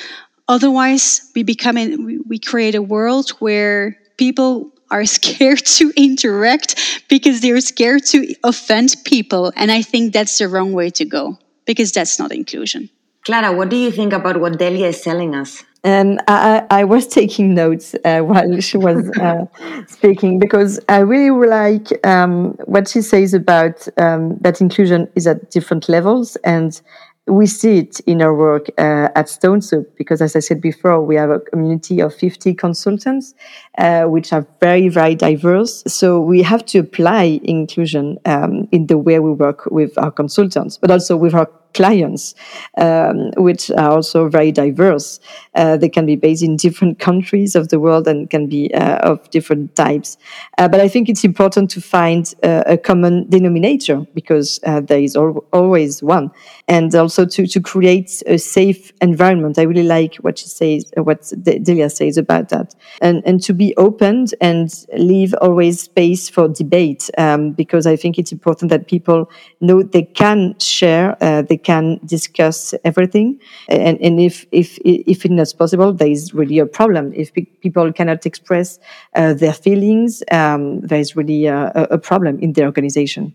Otherwise, 0.49 1.31
we 1.35 1.43
become 1.43 1.77
in, 1.77 2.25
we 2.27 2.39
create 2.39 2.75
a 2.75 2.83
world 2.83 3.31
where 3.39 3.99
people 4.17 4.73
are 4.91 5.05
scared 5.19 5.65
to 5.67 5.93
interact 5.97 7.05
because 7.09 7.41
they're 7.41 7.61
scared 7.61 8.05
to 8.07 8.35
offend 8.45 8.97
people. 9.05 9.53
And 9.57 9.71
I 9.71 9.83
think 9.83 10.13
that's 10.13 10.39
the 10.39 10.49
wrong 10.49 10.73
way 10.73 10.91
to 10.91 11.05
go 11.05 11.39
because 11.67 11.93
that's 11.93 12.19
not 12.19 12.33
inclusion. 12.33 12.89
Clara, 13.29 13.53
what 13.53 13.69
do 13.69 13.77
you 13.77 13.91
think 13.91 14.15
about 14.15 14.41
what 14.41 14.59
Delia 14.59 14.87
is 14.87 15.03
telling 15.03 15.35
us? 15.35 15.63
And 15.85 16.19
I, 16.29 16.65
I 16.71 16.85
was 16.85 17.07
taking 17.07 17.53
notes 17.53 17.95
uh, 18.03 18.21
while 18.21 18.59
she 18.61 18.79
was 18.79 19.11
uh, 19.19 19.45
speaking 19.87 20.39
because 20.39 20.81
I 20.89 21.01
really 21.01 21.47
like 21.47 22.07
um, 22.07 22.53
what 22.65 22.89
she 22.89 23.03
says 23.03 23.35
about 23.35 23.87
um, 23.99 24.39
that 24.39 24.63
inclusion 24.63 25.11
is 25.15 25.27
at 25.27 25.51
different 25.51 25.91
levels 25.91 26.37
and 26.37 26.81
we 27.27 27.47
see 27.47 27.81
it 27.81 28.01
in 28.07 28.23
our 28.23 28.35
work 28.35 28.71
uh, 28.79 29.09
at 29.15 29.29
Stone 29.29 29.61
Soup 29.61 29.87
because, 29.99 30.23
as 30.23 30.35
I 30.35 30.39
said 30.39 30.63
before, 30.63 31.03
we 31.03 31.15
have 31.17 31.29
a 31.29 31.41
community 31.41 32.01
of 32.01 32.15
50 32.15 32.55
consultants, 32.55 33.35
uh, 33.77 34.05
which 34.05 34.33
are 34.33 34.47
very, 34.61 34.89
very 34.89 35.15
diverse. 35.15 35.83
So 35.87 36.21
we 36.21 36.43
have 36.43 36.65
to 36.67 36.79
apply 36.79 37.41
inclusion 37.45 38.19
um, 38.25 38.69
in 38.73 38.87
the 38.87 38.97
way 38.97 39.19
we 39.19 39.33
work 39.33 39.67
with 39.67 39.99
our 39.99 40.11
consultants, 40.11 40.79
but 40.79 40.91
also 40.91 41.17
with 41.17 41.35
our 41.35 41.51
clients, 41.75 42.35
um, 42.77 43.31
which 43.37 43.71
are 43.71 43.91
also 43.91 44.29
very 44.29 44.53
diverse. 44.53 45.21
Uh, 45.55 45.77
they 45.77 45.89
can 45.89 46.07
be 46.07 46.17
based 46.17 46.43
in 46.43 46.57
different 46.57 46.99
countries 46.99 47.55
of 47.55 47.69
the 47.69 47.79
world 47.81 48.07
and 48.09 48.31
can 48.31 48.47
be 48.47 48.73
uh, 48.75 48.97
of 48.99 49.29
different 49.31 49.75
types. 49.75 50.17
Uh, 50.59 50.69
but 50.69 50.81
I 50.81 50.89
think 50.89 51.09
it's 51.09 51.25
important 51.25 51.71
to 51.71 51.81
find 51.81 52.35
uh, 52.43 52.63
a 52.67 52.77
common 52.77 53.29
denominator 53.29 54.07
because 54.15 54.61
uh, 54.65 54.81
there 54.81 55.01
is 55.01 55.17
al- 55.17 55.45
always 55.53 56.03
one, 56.03 56.31
and 56.69 56.95
also 56.95 57.25
to 57.27 57.47
to 57.47 57.61
create 57.61 58.23
a 58.27 58.39
safe 58.39 58.93
environment. 59.01 59.59
I 59.59 59.63
really 59.63 59.83
like 59.83 60.17
what 60.17 60.39
she 60.39 60.49
says, 60.49 60.91
uh, 60.97 61.03
what 61.03 61.33
Delia 61.43 61.91
says 61.91 62.17
about 62.17 62.49
that, 62.49 62.75
and 63.01 63.23
and 63.27 63.43
to 63.43 63.53
be 63.53 63.75
open 63.77 64.27
and 64.41 64.73
leave 64.97 65.35
always 65.41 65.83
space 65.83 66.29
for 66.29 66.49
debate 66.49 67.11
um, 67.19 67.53
because 67.53 67.87
I 67.87 67.97
think 67.97 68.19
it's 68.19 68.33
important 68.33 68.71
that 68.71 68.89
people 68.89 69.31
know 69.61 69.83
they 69.83 70.03
can 70.03 70.59
share, 70.59 71.17
they 71.21 71.58
can 71.59 72.01
discuss 72.05 72.75
everything. 72.85 73.41
And, 73.69 74.01
and 74.01 74.21
if, 74.21 74.47
if, 74.53 74.79
if 74.85 75.25
it's 75.25 75.33
not 75.33 75.53
possible, 75.59 75.93
there 75.93 76.09
is 76.11 76.35
really 76.35 76.59
a 76.59 76.67
problem. 76.67 77.13
If 77.15 77.33
pe- 77.33 77.45
people 77.45 77.93
cannot 77.93 78.27
express 78.27 78.79
uh, 79.15 79.35
their 79.35 79.53
feelings, 79.53 80.23
um, 80.31 80.81
there 80.81 81.01
is 81.01 81.17
really 81.17 81.47
a, 81.47 81.73
a, 81.75 81.99
problem 81.99 82.39
in 82.41 82.53
the 82.53 82.65
organization. 82.65 83.35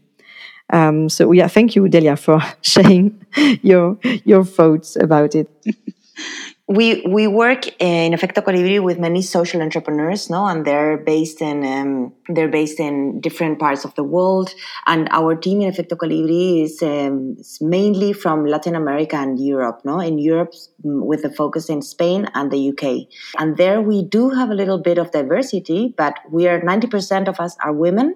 Um, 0.72 1.10
so 1.10 1.32
yeah, 1.32 1.48
thank 1.48 1.76
you, 1.76 1.88
Delia, 1.88 2.16
for 2.16 2.42
sharing 2.62 3.26
your 3.62 3.98
your 4.24 4.44
thoughts 4.46 4.96
about 4.96 5.36
it. 5.36 5.50
we 6.68 7.06
we 7.06 7.28
work 7.28 7.68
in 7.82 8.14
Efecto 8.14 8.42
Colibri 8.42 8.82
with 8.82 8.98
many 8.98 9.22
social 9.22 9.62
entrepreneurs, 9.62 10.30
no, 10.30 10.46
and 10.46 10.64
they're 10.64 10.98
based 10.98 11.42
in 11.42 11.66
um, 11.66 12.14
they're 12.30 12.48
based 12.48 12.80
in 12.80 13.20
different 13.20 13.60
parts 13.60 13.84
of 13.84 13.94
the 13.96 14.04
world. 14.04 14.50
And 14.88 15.10
our 15.12 15.36
team 15.36 15.62
in 15.62 15.72
Efecto 15.74 15.98
Colibri 15.98 16.64
is, 16.64 16.82
um, 16.82 17.36
is 17.38 17.58
mainly 17.60 18.14
from 18.14 18.46
Latin 18.46 18.76
America 18.76 19.18
and 19.18 19.38
Europe, 19.38 19.82
no, 19.84 20.00
in 20.00 20.20
Europe 20.20 20.54
mm, 20.86 21.06
with 21.06 21.26
a 21.26 21.30
focus 21.30 21.68
in 21.68 21.82
Spain 21.82 22.30
and 22.34 22.50
the 22.50 22.70
UK. 22.70 23.08
And 23.38 23.58
there 23.58 23.82
we 23.82 24.02
do 24.02 24.30
have 24.30 24.50
a 24.50 24.56
little 24.56 24.78
bit 24.78 24.98
of 24.98 25.12
diversity, 25.12 25.94
but 25.98 26.18
we 26.32 26.48
are 26.48 26.62
ninety 26.62 26.88
percent 26.88 27.28
of 27.28 27.42
us 27.42 27.58
are 27.62 27.74
women, 27.74 28.16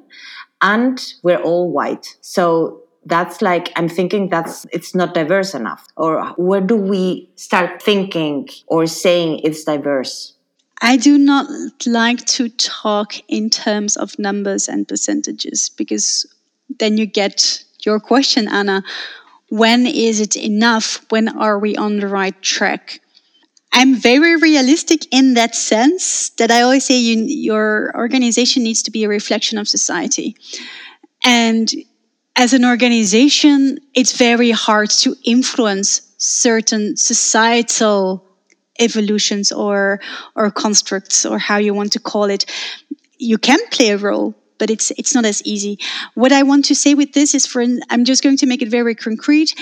and 0.62 1.04
we're 1.22 1.42
all 1.42 1.70
white. 1.70 2.16
So 2.22 2.87
that's 3.08 3.42
like 3.42 3.72
i'm 3.76 3.88
thinking 3.90 4.30
that's 4.30 4.66
it's 4.72 4.94
not 4.94 5.14
diverse 5.14 5.54
enough. 5.54 5.88
Or 5.96 6.24
where 6.38 6.62
do 6.62 6.76
we 6.76 7.30
start 7.36 7.82
thinking 7.82 8.50
or 8.68 8.88
saying 8.88 9.42
it's 9.44 9.64
diverse? 9.64 10.34
I 10.82 10.98
do 10.98 11.18
not 11.18 11.48
like 11.86 12.26
to 12.38 12.50
talk 12.50 13.16
in 13.28 13.50
terms 13.50 13.98
of 13.98 14.20
numbers 14.20 14.68
and 14.68 14.88
percentages 14.88 15.70
because 15.70 16.26
then 16.80 16.98
you 16.98 17.06
get 17.06 17.64
your 17.84 18.00
question 18.00 18.48
anna. 18.48 18.84
When 19.50 19.88
is 19.88 20.20
it 20.20 20.36
enough? 20.36 21.04
When 21.10 21.30
are 21.30 21.58
we 21.58 21.76
on 21.76 22.00
the 22.00 22.08
right 22.08 22.40
track? 22.42 23.00
I'm 23.74 23.96
very 23.96 24.36
realistic 24.36 25.12
in 25.12 25.34
that 25.34 25.56
sense 25.56 26.30
that 26.38 26.52
I 26.52 26.62
always 26.62 26.86
say 26.86 26.98
you, 26.98 27.24
your 27.24 27.92
organization 27.96 28.64
needs 28.64 28.84
to 28.84 28.92
be 28.92 29.04
a 29.04 29.10
reflection 29.10 29.58
of 29.58 29.68
society. 29.68 30.36
And 31.24 31.72
as 32.38 32.54
an 32.54 32.64
organization, 32.64 33.80
it's 33.96 34.16
very 34.16 34.52
hard 34.52 34.92
to 34.92 35.16
influence 35.26 36.02
certain 36.18 36.96
societal 36.96 38.24
evolutions 38.80 39.52
or 39.52 40.00
or 40.36 40.52
constructs 40.52 41.26
or 41.26 41.40
how 41.40 41.58
you 41.58 41.74
want 41.74 41.92
to 41.94 42.00
call 42.00 42.26
it. 42.26 42.46
You 43.18 43.40
can 43.40 43.60
play 43.72 43.90
a 43.90 43.98
role, 43.98 44.36
but 44.60 44.70
it's 44.70 44.92
it's 44.92 45.16
not 45.16 45.26
as 45.26 45.42
easy. 45.44 45.80
What 46.14 46.32
I 46.32 46.44
want 46.44 46.66
to 46.66 46.76
say 46.76 46.94
with 46.94 47.14
this 47.14 47.34
is, 47.34 47.48
for 47.48 47.66
I'm 47.90 48.06
just 48.06 48.22
going 48.22 48.38
to 48.38 48.46
make 48.46 48.62
it 48.62 48.70
very 48.70 48.94
concrete 48.94 49.56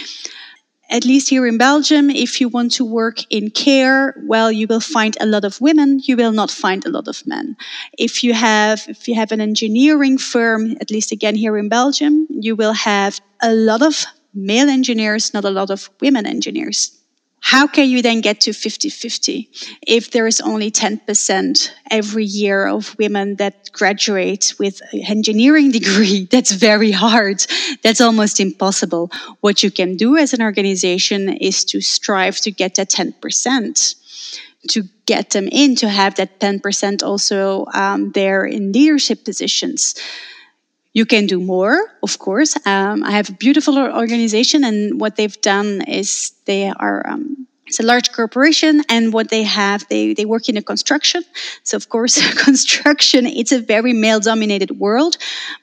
at 0.90 1.06
least 1.06 1.30
here 1.30 1.48
in 1.48 1.58
Belgium, 1.58 2.10
if 2.10 2.40
you 2.40 2.48
want 2.48 2.74
to 2.74 2.86
work 2.86 3.18
in 3.30 3.50
care, 3.50 4.16
well, 4.28 4.52
you 4.52 4.68
will 4.68 4.80
find 4.80 5.18
a 5.20 5.26
lot 5.26 5.44
of 5.44 5.60
women. 5.60 6.00
You 6.04 6.16
will 6.16 6.32
not 6.32 6.52
find 6.52 6.86
a 6.86 6.90
lot 6.90 7.08
of 7.08 7.26
men. 7.26 7.58
If 7.98 8.24
you 8.24 8.34
have, 8.34 8.86
if 8.88 9.08
you 9.08 9.16
have 9.16 9.32
an 9.32 9.42
engineering 9.42 10.18
firm, 10.18 10.76
at 10.82 10.92
least 10.92 11.12
again 11.12 11.36
here 11.36 11.58
in 11.58 11.70
Belgium, 11.70 12.28
you 12.30 12.56
will 12.56 12.74
have 12.74 13.20
a 13.42 13.54
lot 13.54 13.82
of 13.82 14.06
male 14.34 14.70
engineers, 14.70 15.34
not 15.34 15.46
a 15.46 15.50
lot 15.50 15.72
of 15.72 15.90
women 16.02 16.26
engineers. 16.26 16.92
How 17.40 17.68
can 17.68 17.88
you 17.88 18.02
then 18.02 18.22
get 18.22 18.42
to 18.42 18.54
50 18.54 18.90
50 18.90 19.50
if 19.86 20.12
there 20.12 20.26
is 20.26 20.42
only 20.42 20.72
10% 20.72 21.70
every 21.92 22.26
year 22.26 22.68
of 22.68 22.98
women 22.98 23.36
that 23.36 23.72
graduate 23.72 24.56
with 24.58 24.82
engineering 24.94 25.72
degree? 25.80 26.28
That's 26.32 26.52
very 26.52 26.92
hard. 26.92 27.46
That's 27.84 28.02
almost 28.02 28.40
impossible. 28.40 29.12
What 29.42 29.62
you 29.62 29.70
can 29.70 29.96
do 29.96 30.18
as 30.18 30.34
an 30.34 30.42
organization 30.42 31.30
is 31.30 31.64
to 31.66 31.82
strive 31.82 32.42
to 32.42 32.52
get 32.52 32.76
that 32.76 32.90
10% 32.90 33.96
to 34.70 34.84
get 35.06 35.30
them 35.30 35.48
in 35.52 35.76
to 35.76 35.88
have 35.88 36.16
that 36.16 36.40
10% 36.40 37.04
also 37.04 37.66
um, 37.74 38.12
there 38.14 38.46
in 38.46 38.72
leadership 38.72 39.24
positions 39.24 39.96
you 40.96 41.06
can 41.06 41.28
do 41.28 41.42
more, 41.42 41.78
of 42.02 42.18
course. 42.20 42.56
Um, 42.66 43.04
I 43.04 43.12
have 43.12 43.30
a 43.30 43.34
beautiful 43.34 43.78
organization, 43.78 44.64
and 44.64 45.00
what 45.00 45.18
they've 45.18 45.40
done 45.42 45.82
is 45.82 46.32
they 46.46 46.70
are. 46.70 47.06
Um, 47.06 47.48
it's 47.68 47.80
a 47.80 47.84
large 47.84 48.12
corporation, 48.14 48.82
and 48.90 49.12
what 49.12 49.30
they 49.30 49.44
have, 49.44 49.88
they, 49.90 50.14
they 50.14 50.24
work 50.26 50.48
in 50.48 50.56
a 50.56 50.62
construction. 50.62 51.24
So, 51.64 51.76
of 51.76 51.90
course, 51.90 52.16
construction, 52.44 53.26
it's 53.26 53.52
a 53.52 53.60
very 53.60 53.92
male 53.92 54.20
dominated 54.20 54.80
world. 54.80 55.18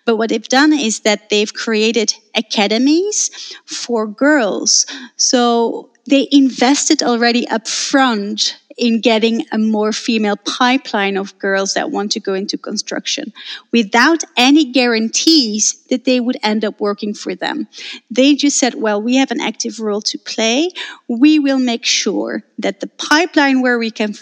But 0.04 0.16
what 0.16 0.30
they've 0.30 0.48
done 0.48 0.72
is 0.72 1.00
that 1.00 1.30
they've 1.30 1.54
created 1.54 2.12
academies 2.34 3.30
for 3.64 4.06
girls. 4.06 4.84
So, 5.16 5.90
they 6.06 6.28
invested 6.32 7.02
already 7.02 7.48
up 7.48 7.68
front 7.68 8.58
in 8.82 9.00
getting 9.00 9.46
a 9.52 9.58
more 9.58 9.92
female 9.92 10.36
pipeline 10.36 11.16
of 11.16 11.38
girls 11.38 11.74
that 11.74 11.92
want 11.92 12.10
to 12.10 12.18
go 12.18 12.34
into 12.34 12.58
construction 12.58 13.32
without 13.70 14.24
any 14.36 14.64
guarantees 14.72 15.84
that 15.88 16.04
they 16.04 16.18
would 16.18 16.36
end 16.42 16.64
up 16.64 16.80
working 16.80 17.14
for 17.14 17.32
them. 17.36 17.68
They 18.10 18.34
just 18.34 18.58
said, 18.58 18.74
well, 18.74 19.00
we 19.00 19.14
have 19.14 19.30
an 19.30 19.40
active 19.40 19.78
role 19.78 20.02
to 20.02 20.18
play. 20.18 20.70
We 21.06 21.38
will 21.38 21.60
make 21.60 21.84
sure 21.84 22.42
that 22.58 22.80
the 22.80 22.88
pipeline 22.88 23.62
where 23.62 23.78
we 23.78 23.92
can 23.92 24.14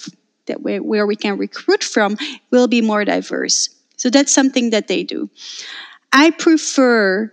that 0.45 0.61
where, 0.61 0.83
where 0.83 1.07
we 1.07 1.17
can 1.17 1.39
recruit 1.39 1.83
from 1.83 2.19
will 2.51 2.69
be 2.69 2.83
more 2.83 3.07
diverse. 3.07 3.71
So 3.97 4.11
that's 4.11 4.33
something 4.33 4.71
that 4.71 4.89
they 4.89 5.05
do. 5.05 5.31
I 6.13 6.33
prefer 6.33 7.33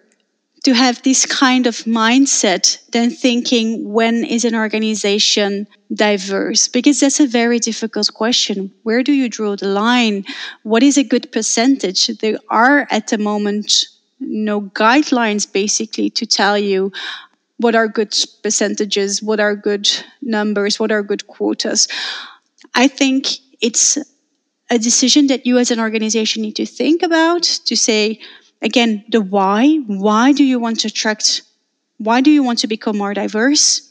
to 0.67 0.73
have 0.73 1.01
this 1.03 1.25
kind 1.25 1.65
of 1.65 1.77
mindset 1.86 2.77
than 2.91 3.10
thinking 3.10 3.93
when 3.93 4.25
is 4.25 4.43
an 4.43 4.53
organization 4.53 5.65
diverse? 5.93 6.67
Because 6.67 6.99
that's 6.99 7.21
a 7.21 7.25
very 7.25 7.58
difficult 7.58 8.13
question. 8.13 8.69
Where 8.84 9.01
do 9.01 9.13
you 9.13 9.30
draw 9.30 9.56
the 9.56 9.69
line? 9.69 10.25
What 10.63 10.84
is 10.84 10.97
a 10.97 11.06
good 11.06 11.32
percentage? 11.32 12.08
There 12.08 12.38
are 12.49 12.86
at 12.91 13.08
the 13.08 13.17
moment 13.17 13.86
no 14.19 14.60
guidelines 14.60 15.49
basically 15.49 16.10
to 16.10 16.25
tell 16.25 16.58
you 16.58 16.91
what 17.60 17.73
are 17.73 17.88
good 17.88 18.13
percentages 18.43 19.23
what 19.23 19.39
are 19.39 19.56
good 19.56 19.88
numbers 20.21 20.82
what 20.82 20.91
are 20.91 21.01
good 21.01 21.27
quotas. 21.27 21.88
I 22.75 22.89
think 22.89 23.27
it's 23.62 23.97
a 24.69 24.77
decision 24.77 25.27
that 25.27 25.45
you 25.45 25.60
as 25.60 25.71
an 25.71 25.80
organization 25.80 26.41
need 26.41 26.58
to 26.58 26.65
think 26.65 27.03
about 27.03 27.43
to 27.43 27.77
say 27.77 28.19
again, 28.62 29.04
the 29.10 29.22
why. 29.22 29.78
Why 29.88 30.32
do 30.32 30.43
you 30.43 30.60
want 30.60 30.82
to 30.82 30.88
attract? 30.88 31.43
Why 31.98 32.22
do 32.22 32.32
you 32.32 32.43
want 32.43 32.60
to 32.60 32.67
become 32.67 32.98
more 32.98 33.13
diverse? 33.13 33.84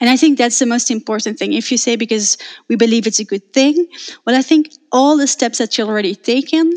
And 0.00 0.08
I 0.08 0.16
think 0.16 0.38
that's 0.38 0.58
the 0.58 0.66
most 0.66 0.90
important 0.90 1.38
thing. 1.38 1.52
If 1.52 1.70
you 1.70 1.78
say 1.78 1.96
because 1.96 2.38
we 2.68 2.76
believe 2.76 3.06
it's 3.06 3.20
a 3.20 3.24
good 3.24 3.52
thing, 3.52 3.86
well, 4.24 4.36
I 4.36 4.42
think 4.42 4.72
all 4.92 5.16
the 5.16 5.26
steps 5.26 5.58
that 5.58 5.76
you've 5.76 5.88
already 5.88 6.14
taken, 6.14 6.72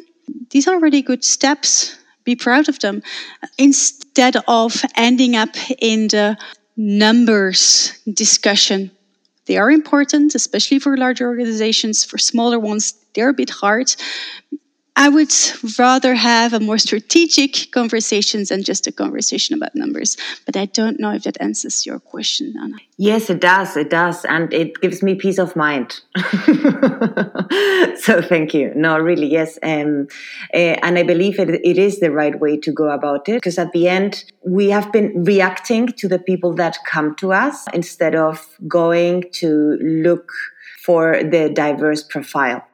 these 0.49 0.67
are 0.67 0.75
already 0.75 1.01
good 1.01 1.23
steps. 1.23 1.97
Be 2.23 2.35
proud 2.35 2.67
of 2.67 2.79
them. 2.79 3.01
Instead 3.57 4.35
of 4.47 4.83
ending 4.95 5.35
up 5.35 5.55
in 5.79 6.09
the 6.09 6.37
numbers 6.75 7.97
discussion, 8.13 8.91
they 9.45 9.57
are 9.57 9.71
important, 9.71 10.35
especially 10.35 10.79
for 10.79 10.97
larger 10.97 11.25
organizations. 11.25 12.03
For 12.03 12.17
smaller 12.17 12.59
ones, 12.59 12.93
they're 13.15 13.29
a 13.29 13.33
bit 13.33 13.49
hard 13.49 13.95
I 14.99 15.09
would 15.09 15.31
rather 15.77 16.15
have 16.15 16.53
a 16.53 16.59
more 16.59 16.79
strategic 16.79 17.71
conversations 17.71 18.49
than 18.49 18.63
just 18.63 18.87
a 18.87 18.91
conversation 18.91 19.55
about 19.55 19.75
numbers. 19.75 20.17
But 20.43 20.57
I 20.57 20.65
don't 20.65 20.99
know 20.99 21.11
if 21.11 21.21
that 21.23 21.39
answers 21.39 21.85
your 21.85 21.99
question, 21.99 22.55
Anna. 22.59 22.77
Yes, 22.97 23.29
it 23.29 23.39
does. 23.39 23.77
It 23.77 23.91
does. 23.91 24.25
And 24.25 24.51
it 24.51 24.81
gives 24.81 25.03
me 25.03 25.13
peace 25.13 25.37
of 25.37 25.55
mind. 25.55 26.01
so 27.99 28.23
thank 28.23 28.55
you. 28.55 28.73
No, 28.75 28.97
really, 28.97 29.27
yes. 29.27 29.59
Um, 29.61 30.07
uh, 30.51 30.81
and 30.81 30.97
I 30.97 31.03
believe 31.03 31.39
it, 31.39 31.49
it 31.49 31.77
is 31.77 31.99
the 31.99 32.11
right 32.11 32.37
way 32.39 32.57
to 32.57 32.71
go 32.71 32.89
about 32.89 33.29
it 33.29 33.35
because 33.35 33.59
at 33.59 33.73
the 33.73 33.87
end, 33.87 34.25
we 34.47 34.69
have 34.69 34.91
been 34.91 35.23
reacting 35.23 35.89
to 35.89 36.07
the 36.07 36.17
people 36.17 36.55
that 36.55 36.79
come 36.89 37.15
to 37.17 37.33
us 37.33 37.65
instead 37.71 38.15
of 38.15 38.43
going 38.67 39.25
to 39.33 39.77
look 39.79 40.31
for 40.83 41.21
the 41.21 41.51
diverse 41.53 42.01
profile. 42.01 42.66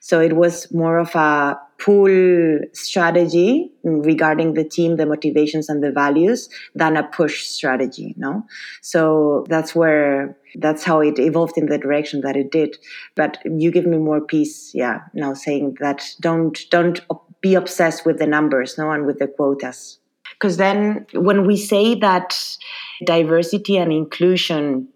So 0.00 0.20
it 0.20 0.34
was 0.34 0.72
more 0.72 0.98
of 0.98 1.14
a 1.14 1.58
pull 1.78 2.58
strategy 2.72 3.70
regarding 3.82 4.54
the 4.54 4.64
team, 4.64 4.96
the 4.96 5.06
motivations 5.06 5.68
and 5.68 5.82
the 5.82 5.90
values 5.90 6.48
than 6.74 6.96
a 6.96 7.02
push 7.02 7.44
strategy, 7.44 8.14
no? 8.16 8.46
So 8.80 9.44
that's 9.48 9.74
where, 9.74 10.36
that's 10.54 10.84
how 10.84 11.00
it 11.00 11.18
evolved 11.18 11.58
in 11.58 11.66
the 11.66 11.78
direction 11.78 12.20
that 12.22 12.36
it 12.36 12.50
did. 12.50 12.78
But 13.16 13.38
you 13.44 13.70
give 13.70 13.86
me 13.86 13.98
more 13.98 14.20
peace, 14.20 14.70
yeah, 14.74 15.00
now 15.12 15.34
saying 15.34 15.76
that 15.80 16.04
don't, 16.20 16.58
don't 16.70 17.00
be 17.40 17.54
obsessed 17.54 18.06
with 18.06 18.18
the 18.18 18.26
numbers, 18.26 18.78
no, 18.78 18.90
and 18.90 19.04
with 19.04 19.18
the 19.18 19.26
quotas. 19.26 19.98
Because 20.32 20.56
then 20.56 21.06
when 21.12 21.46
we 21.46 21.56
say 21.56 21.94
that 21.96 22.56
diversity 23.04 23.76
and 23.76 23.92
inclusion 23.92 24.88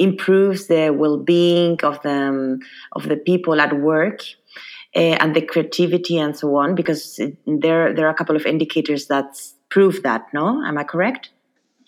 improves 0.00 0.66
the 0.66 0.90
well-being 0.90 1.78
of 1.82 2.00
the 2.02 2.58
of 2.92 3.08
the 3.08 3.16
people 3.16 3.60
at 3.60 3.72
work 3.78 4.22
uh, 4.96 5.16
and 5.20 5.36
the 5.36 5.42
creativity 5.42 6.18
and 6.18 6.36
so 6.36 6.56
on 6.56 6.74
because 6.74 7.20
there 7.46 7.94
there 7.94 8.06
are 8.06 8.10
a 8.10 8.14
couple 8.14 8.36
of 8.36 8.46
indicators 8.46 9.06
that 9.06 9.36
prove 9.68 10.02
that 10.02 10.26
no 10.32 10.62
am 10.64 10.78
i 10.78 10.84
correct 10.84 11.30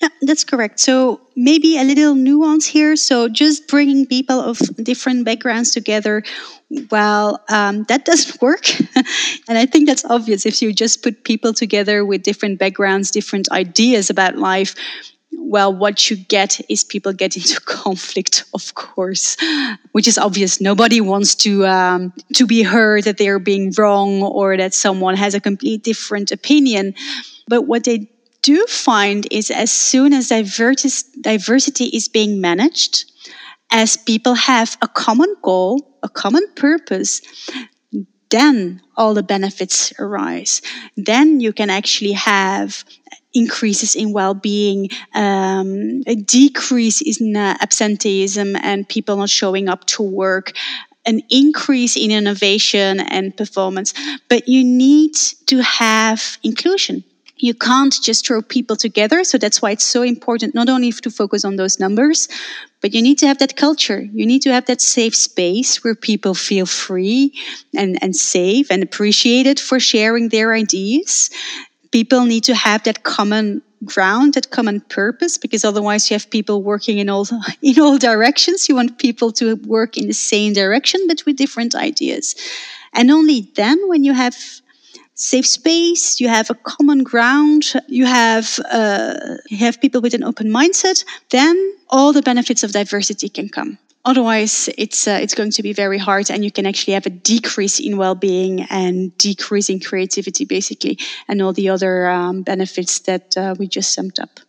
yeah, 0.03 0.09
that's 0.22 0.42
correct. 0.42 0.81
So 0.81 1.20
maybe 1.37 1.79
a 1.79 1.85
little 1.85 2.16
nuance 2.16 2.66
here. 2.66 2.96
So 2.96 3.29
just 3.29 3.68
bringing 3.68 4.05
people 4.05 4.40
of 4.40 4.59
different 4.83 5.25
backgrounds 5.25 5.70
together, 5.70 6.25
well, 6.90 7.40
um, 7.48 7.85
that 7.85 8.05
doesn't 8.11 8.42
work. 8.42 8.68
and 9.48 9.57
I 9.59 9.64
think 9.64 9.87
that's 9.87 10.05
obvious 10.05 10.44
if 10.44 10.61
you 10.61 10.72
just 10.72 11.05
put 11.05 11.22
people 11.22 11.53
together 11.53 12.05
with 12.05 12.25
different 12.25 12.59
backgrounds, 12.59 13.12
different 13.12 13.48
ideas 13.53 14.11
about 14.11 14.37
life 14.38 14.75
well, 15.35 15.75
what 15.75 16.11
you 16.11 16.16
get 16.16 16.61
is 16.68 16.85
people 16.85 17.12
get 17.12 17.37
into 17.37 17.61
conflict, 17.64 18.45
of 18.55 18.75
course, 18.75 19.37
which 19.92 20.09
is 20.09 20.18
obvious. 20.18 20.61
Nobody 20.61 21.01
wants 21.01 21.35
to 21.37 21.66
um, 21.66 22.12
to 22.35 22.47
be 22.47 22.62
heard 22.62 23.05
that 23.05 23.18
they 23.18 23.29
are 23.29 23.38
being 23.38 23.73
wrong 23.77 24.23
or 24.23 24.57
that 24.57 24.75
someone 24.75 25.16
has 25.16 25.35
a 25.35 25.40
complete 25.40 25.83
different 25.83 26.33
opinion. 26.33 26.95
But 27.49 27.62
what 27.66 27.85
they 27.85 28.11
do 28.42 28.66
find 28.66 29.27
is 29.31 29.51
as 29.51 29.73
soon 29.73 30.12
as 30.12 30.29
diversity 30.29 31.85
is 31.85 32.09
being 32.09 32.40
managed, 32.40 33.05
as 33.71 33.97
people 33.97 34.35
have 34.35 34.77
a 34.83 34.88
common 34.88 35.35
goal, 35.42 35.99
a 36.03 36.09
common 36.09 36.47
purpose, 36.57 37.21
then 38.31 38.81
all 38.97 39.14
the 39.14 39.23
benefits 39.23 39.92
arise. 39.99 40.62
Then 40.97 41.40
you 41.40 41.53
can 41.53 41.71
actually 41.71 42.12
have 42.12 42.85
increases 43.35 43.95
in 43.95 44.12
well-being, 44.12 44.88
um, 45.14 46.03
a 46.07 46.14
decrease 46.14 47.01
in 47.01 47.37
uh, 47.37 47.57
absenteeism 47.61 48.57
and 48.57 48.88
people 48.88 49.16
not 49.16 49.31
showing 49.31 49.68
up 49.68 49.85
to 49.87 50.03
work, 50.03 50.53
an 51.05 51.21
increase 51.31 51.97
in 51.97 52.11
innovation 52.11 53.01
and 53.01 53.37
performance. 53.37 53.95
But 54.29 54.49
you 54.49 54.64
need 54.64 55.14
to 55.47 55.62
have 55.62 56.38
inclusion. 56.42 57.05
You 57.37 57.55
can't 57.55 57.92
just 58.01 58.25
throw 58.25 58.40
people 58.40 58.77
together. 58.77 59.25
So 59.25 59.37
that's 59.37 59.61
why 59.61 59.73
it's 59.73 59.85
so 59.85 60.03
important 60.03 60.55
not 60.55 60.68
only 60.68 60.92
to 60.92 61.11
focus 61.11 61.45
on 61.45 61.57
those 61.57 61.81
numbers, 61.81 62.29
but 62.81 62.95
you 62.95 63.03
need 63.03 63.18
to 63.18 63.27
have 63.27 63.38
that 63.38 63.57
culture. 63.57 64.01
You 64.01 64.27
need 64.27 64.42
to 64.42 64.53
have 64.53 64.66
that 64.66 64.81
safe 64.81 65.16
space 65.16 65.83
where 65.83 65.97
people 65.97 66.35
feel 66.35 66.66
free 66.66 67.33
and, 67.77 67.99
and 68.01 68.14
safe 68.14 68.71
and 68.71 68.83
appreciated 68.83 69.59
for 69.59 69.81
sharing 69.81 70.29
their 70.29 70.55
ideas 70.55 71.31
people 71.92 72.24
need 72.24 72.44
to 72.44 72.55
have 72.55 72.83
that 72.85 73.05
common 73.05 73.62
ground, 73.85 74.35
that 74.35 74.50
common 74.50 74.81
purpose, 74.81 75.38
because 75.38 75.64
otherwise 75.64 76.11
you 76.11 76.14
have 76.14 76.31
people 76.31 76.62
working 76.62 76.98
in 76.98 77.09
all 77.09 77.26
in 77.62 77.78
all 77.81 77.98
directions. 77.98 78.68
You 78.68 78.74
want 78.74 78.98
people 78.98 79.33
to 79.33 79.57
work 79.66 79.96
in 79.96 80.07
the 80.07 80.14
same 80.14 80.52
direction, 80.52 81.00
but 81.07 81.24
with 81.26 81.37
different 81.37 81.74
ideas. 81.74 82.35
And 82.92 83.11
only 83.11 83.52
then, 83.55 83.78
when 83.88 84.05
you 84.05 84.12
have 84.12 84.37
safe 85.14 85.46
space, 85.46 86.20
you 86.20 86.28
have 86.28 86.50
a 86.50 86.55
common 86.55 87.02
ground, 87.02 87.72
you 87.88 88.07
have 88.07 88.59
uh, 88.70 89.37
you 89.48 89.59
have 89.59 89.81
people 89.81 90.00
with 90.00 90.14
an 90.14 90.24
open 90.24 90.48
mindset, 90.48 91.05
then 91.31 91.57
all 91.88 92.12
the 92.12 92.22
benefits 92.22 92.62
of 92.62 92.72
diversity 92.72 93.28
can 93.28 93.48
come. 93.48 93.78
Otherwise, 94.04 94.68
it's 94.76 95.06
uh, 95.06 95.18
it's 95.22 95.34
going 95.34 95.52
to 95.52 95.62
be 95.62 95.72
very 95.72 95.98
hard, 95.98 96.28
and 96.30 96.44
you 96.44 96.50
can 96.50 96.66
actually 96.66 96.94
have 96.94 97.06
a 97.06 97.10
decrease 97.10 97.78
in 97.78 97.96
well-being 97.96 98.62
and 98.62 99.16
decrease 99.16 99.68
in 99.68 99.78
creativity, 99.78 100.44
basically, 100.44 100.98
and 101.28 101.40
all 101.40 101.52
the 101.52 101.68
other 101.68 102.10
um, 102.10 102.42
benefits 102.42 102.98
that 103.00 103.36
uh, 103.36 103.54
we 103.58 103.68
just 103.68 103.94
summed 103.94 104.18
up. 104.18 104.40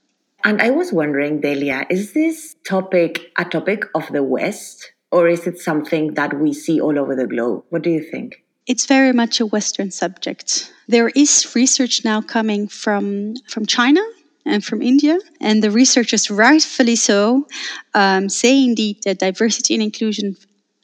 And 0.43 0.59
I 0.61 0.71
was 0.71 0.91
wondering, 0.91 1.39
Delia, 1.39 1.85
is 1.89 2.13
this 2.13 2.55
topic 2.67 3.31
a 3.37 3.45
topic 3.45 3.85
of 3.93 4.11
the 4.11 4.23
West, 4.23 4.91
or 5.11 5.27
is 5.27 5.45
it 5.45 5.59
something 5.59 6.15
that 6.15 6.39
we 6.39 6.51
see 6.51 6.81
all 6.81 6.97
over 6.97 7.15
the 7.15 7.27
globe? 7.27 7.63
What 7.69 7.83
do 7.83 7.91
you 7.91 8.03
think? 8.03 8.43
It's 8.65 8.87
very 8.87 9.13
much 9.13 9.39
a 9.39 9.45
Western 9.45 9.91
subject. 9.91 10.73
There 10.87 11.09
is 11.09 11.53
research 11.55 12.03
now 12.03 12.21
coming 12.21 12.67
from 12.67 13.35
from 13.47 13.67
China 13.67 14.01
and 14.45 14.63
from 14.63 14.81
India. 14.81 15.19
And 15.39 15.63
the 15.63 15.71
researchers, 15.71 16.29
rightfully 16.29 16.95
so, 16.95 17.47
um, 17.93 18.29
say 18.29 18.63
indeed 18.63 19.03
that 19.03 19.19
diversity 19.19 19.73
and 19.73 19.83
inclusion, 19.83 20.35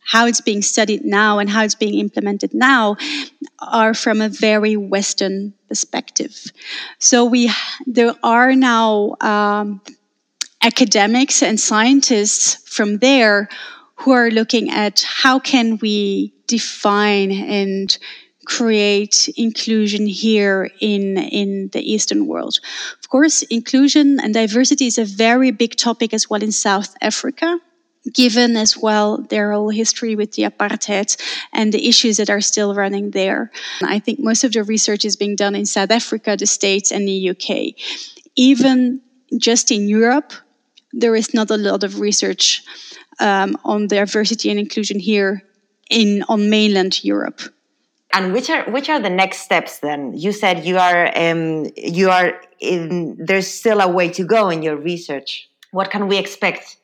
how 0.03 0.25
it's 0.25 0.41
being 0.41 0.61
studied 0.61 1.05
now 1.05 1.39
and 1.39 1.49
how 1.49 1.63
it's 1.63 1.75
being 1.75 1.99
implemented 1.99 2.53
now, 2.53 2.97
are 3.59 3.93
from 3.93 4.21
a 4.21 4.29
very 4.29 4.75
Western 4.75 5.53
perspective. 5.67 6.51
So 6.97 7.25
we 7.25 7.51
there 7.85 8.15
are 8.23 8.55
now 8.55 9.15
um, 9.21 9.81
academics 10.61 11.43
and 11.43 11.59
scientists 11.59 12.55
from 12.67 12.97
there 12.97 13.49
who 13.95 14.11
are 14.11 14.31
looking 14.31 14.69
at 14.69 15.01
how 15.05 15.39
can 15.39 15.77
we 15.77 16.33
define 16.47 17.31
and 17.31 17.97
create 18.49 19.29
inclusion 19.37 20.07
here 20.07 20.71
in, 20.81 21.17
in 21.17 21.69
the 21.71 21.81
Eastern 21.81 22.25
world. 22.25 22.59
Of 22.99 23.07
course, 23.07 23.43
inclusion 23.43 24.19
and 24.19 24.33
diversity 24.33 24.87
is 24.87 24.97
a 24.97 25.05
very 25.05 25.51
big 25.51 25.75
topic 25.75 26.13
as 26.15 26.29
well 26.29 26.41
in 26.41 26.51
South 26.51 26.95
Africa 26.99 27.59
given 28.13 28.55
as 28.55 28.77
well 28.77 29.21
their 29.29 29.51
whole 29.51 29.69
history 29.69 30.15
with 30.15 30.31
the 30.31 30.43
apartheid 30.43 31.15
and 31.53 31.71
the 31.73 31.87
issues 31.87 32.17
that 32.17 32.29
are 32.29 32.41
still 32.41 32.73
running 32.73 33.11
there. 33.11 33.51
I 33.83 33.99
think 33.99 34.19
most 34.19 34.43
of 34.43 34.53
the 34.53 34.63
research 34.63 35.05
is 35.05 35.15
being 35.17 35.35
done 35.35 35.53
in 35.53 35.65
South 35.65 35.91
Africa, 35.91 36.35
the 36.35 36.47
States, 36.47 36.91
and 36.91 37.07
the 37.07 37.29
UK. 37.29 37.75
Even 38.35 39.01
just 39.37 39.69
in 39.69 39.87
Europe, 39.87 40.33
there 40.93 41.13
is 41.13 41.33
not 41.33 41.51
a 41.51 41.57
lot 41.57 41.83
of 41.83 41.99
research 41.99 42.63
um, 43.19 43.57
on 43.63 43.87
diversity 43.87 44.49
and 44.49 44.59
inclusion 44.59 44.97
here 44.97 45.43
in 45.91 46.23
on 46.29 46.49
mainland 46.49 47.03
Europe. 47.03 47.41
And 48.11 48.33
which 48.33 48.49
are 48.49 48.63
which 48.71 48.89
are 48.89 48.99
the 48.99 49.09
next 49.09 49.39
steps 49.39 49.79
then? 49.79 50.17
You 50.17 50.31
said 50.31 50.65
you 50.65 50.77
are 50.77 51.11
um, 51.15 51.67
you 51.75 52.09
are 52.09 52.41
in. 52.59 53.17
There's 53.23 53.47
still 53.47 53.81
a 53.81 53.87
way 53.87 54.09
to 54.09 54.23
go 54.23 54.49
in 54.49 54.63
your 54.63 54.77
research. 54.77 55.47
What 55.71 55.91
can 55.91 56.07
we 56.07 56.17
expect? 56.17 56.77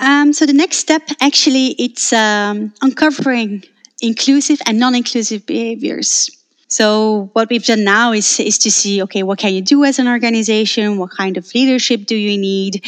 Um, 0.00 0.32
so 0.32 0.46
the 0.46 0.52
next 0.52 0.76
step, 0.76 1.02
actually, 1.20 1.74
it's 1.78 2.12
um, 2.12 2.72
uncovering 2.82 3.64
inclusive 4.00 4.60
and 4.64 4.78
non-inclusive 4.78 5.44
behaviors. 5.44 6.30
So 6.68 7.30
what 7.32 7.50
we've 7.50 7.64
done 7.64 7.82
now 7.82 8.12
is 8.12 8.38
is 8.38 8.58
to 8.58 8.70
see, 8.70 9.02
okay, 9.02 9.24
what 9.24 9.38
can 9.38 9.52
you 9.54 9.62
do 9.62 9.84
as 9.84 9.98
an 9.98 10.06
organization? 10.06 10.98
What 10.98 11.10
kind 11.10 11.36
of 11.36 11.52
leadership 11.54 12.06
do 12.06 12.14
you 12.14 12.38
need? 12.38 12.84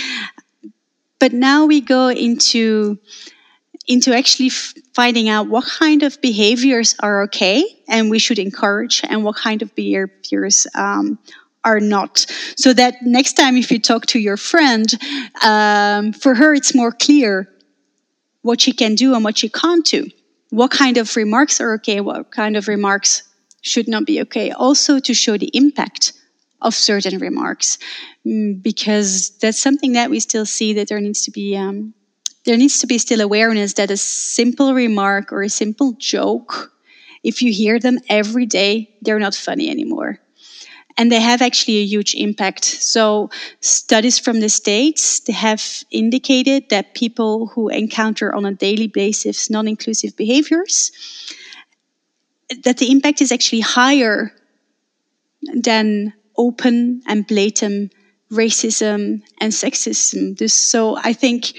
But 1.18 1.32
now 1.32 1.66
we 1.66 1.80
go 1.80 2.08
into 2.08 2.98
into 3.86 4.14
actually 4.14 4.50
finding 4.50 5.28
out 5.28 5.48
what 5.48 5.64
kind 5.64 6.02
of 6.02 6.20
behaviors 6.20 6.94
are 7.00 7.22
okay 7.22 7.64
and 7.88 8.10
we 8.10 8.18
should 8.18 8.38
encourage 8.38 9.02
and 9.08 9.24
what 9.24 9.36
kind 9.36 9.62
of 9.62 9.74
behaviors 9.74 10.66
um, 10.74 11.18
are 11.64 11.80
not. 11.80 12.26
So 12.56 12.72
that 12.72 13.02
next 13.02 13.34
time 13.34 13.56
if 13.56 13.70
you 13.70 13.78
talk 13.78 14.06
to 14.06 14.18
your 14.18 14.36
friend, 14.36 14.86
um, 15.42 16.12
for 16.12 16.34
her 16.34 16.54
it's 16.54 16.74
more 16.74 16.92
clear 16.92 17.48
what 18.42 18.60
she 18.60 18.72
can 18.72 18.94
do 18.94 19.14
and 19.14 19.24
what 19.24 19.38
she 19.38 19.48
can't 19.48 19.84
do. 19.84 20.08
What 20.50 20.70
kind 20.70 20.96
of 20.96 21.14
remarks 21.16 21.60
are 21.60 21.74
okay, 21.74 22.00
what 22.00 22.30
kind 22.30 22.56
of 22.56 22.68
remarks 22.68 23.22
should 23.62 23.88
not 23.88 24.06
be 24.06 24.20
okay. 24.22 24.50
Also 24.50 24.98
to 24.98 25.14
show 25.14 25.36
the 25.36 25.50
impact 25.52 26.12
of 26.62 26.74
certain 26.74 27.18
remarks, 27.18 27.78
mm, 28.26 28.62
because 28.62 29.30
that's 29.38 29.60
something 29.60 29.92
that 29.92 30.10
we 30.10 30.20
still 30.20 30.46
see 30.46 30.72
that 30.74 30.88
there 30.88 31.00
needs 31.00 31.22
to 31.24 31.30
be 31.30 31.56
um, 31.56 31.94
there 32.44 32.56
needs 32.56 32.78
to 32.80 32.86
be 32.86 32.98
still 32.98 33.20
awareness 33.20 33.74
that 33.74 33.90
a 33.90 33.96
simple 33.96 34.74
remark 34.74 35.32
or 35.32 35.42
a 35.42 35.48
simple 35.48 35.92
joke 35.98 36.72
if 37.22 37.42
you 37.42 37.52
hear 37.52 37.78
them 37.78 37.98
every 38.08 38.46
day, 38.46 38.96
they're 39.02 39.18
not 39.18 39.34
funny 39.34 39.70
anymore. 39.70 40.18
And 40.96 41.10
they 41.10 41.20
have 41.20 41.40
actually 41.40 41.78
a 41.78 41.84
huge 41.84 42.14
impact. 42.14 42.64
So 42.64 43.30
studies 43.60 44.18
from 44.18 44.40
the 44.40 44.48
States, 44.48 45.26
have 45.28 45.62
indicated 45.90 46.68
that 46.70 46.94
people 46.94 47.46
who 47.48 47.68
encounter 47.68 48.34
on 48.34 48.44
a 48.44 48.52
daily 48.52 48.86
basis 48.86 49.50
non-inclusive 49.50 50.16
behaviors, 50.16 50.90
that 52.64 52.78
the 52.78 52.90
impact 52.90 53.22
is 53.22 53.32
actually 53.32 53.60
higher 53.60 54.32
than 55.54 56.12
open 56.36 57.02
and 57.06 57.26
blatant 57.26 57.94
racism 58.32 59.22
and 59.40 59.52
sexism. 59.52 60.36
This, 60.38 60.54
so 60.54 60.96
I 60.96 61.12
think 61.12 61.52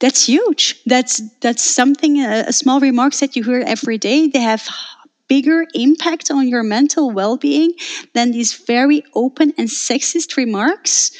that's 0.00 0.26
huge. 0.26 0.82
That's 0.84 1.22
that's 1.40 1.62
something 1.62 2.18
a, 2.18 2.44
a 2.48 2.52
small 2.52 2.80
remarks 2.80 3.20
that 3.20 3.36
you 3.36 3.42
hear 3.44 3.62
every 3.66 3.98
day. 3.98 4.28
They 4.28 4.40
have 4.40 4.68
bigger 5.28 5.66
impact 5.74 6.30
on 6.30 6.48
your 6.48 6.62
mental 6.62 7.10
well-being 7.10 7.72
than 8.14 8.30
these 8.30 8.54
very 8.54 9.02
open 9.14 9.52
and 9.58 9.68
sexist 9.68 10.36
remarks 10.36 11.10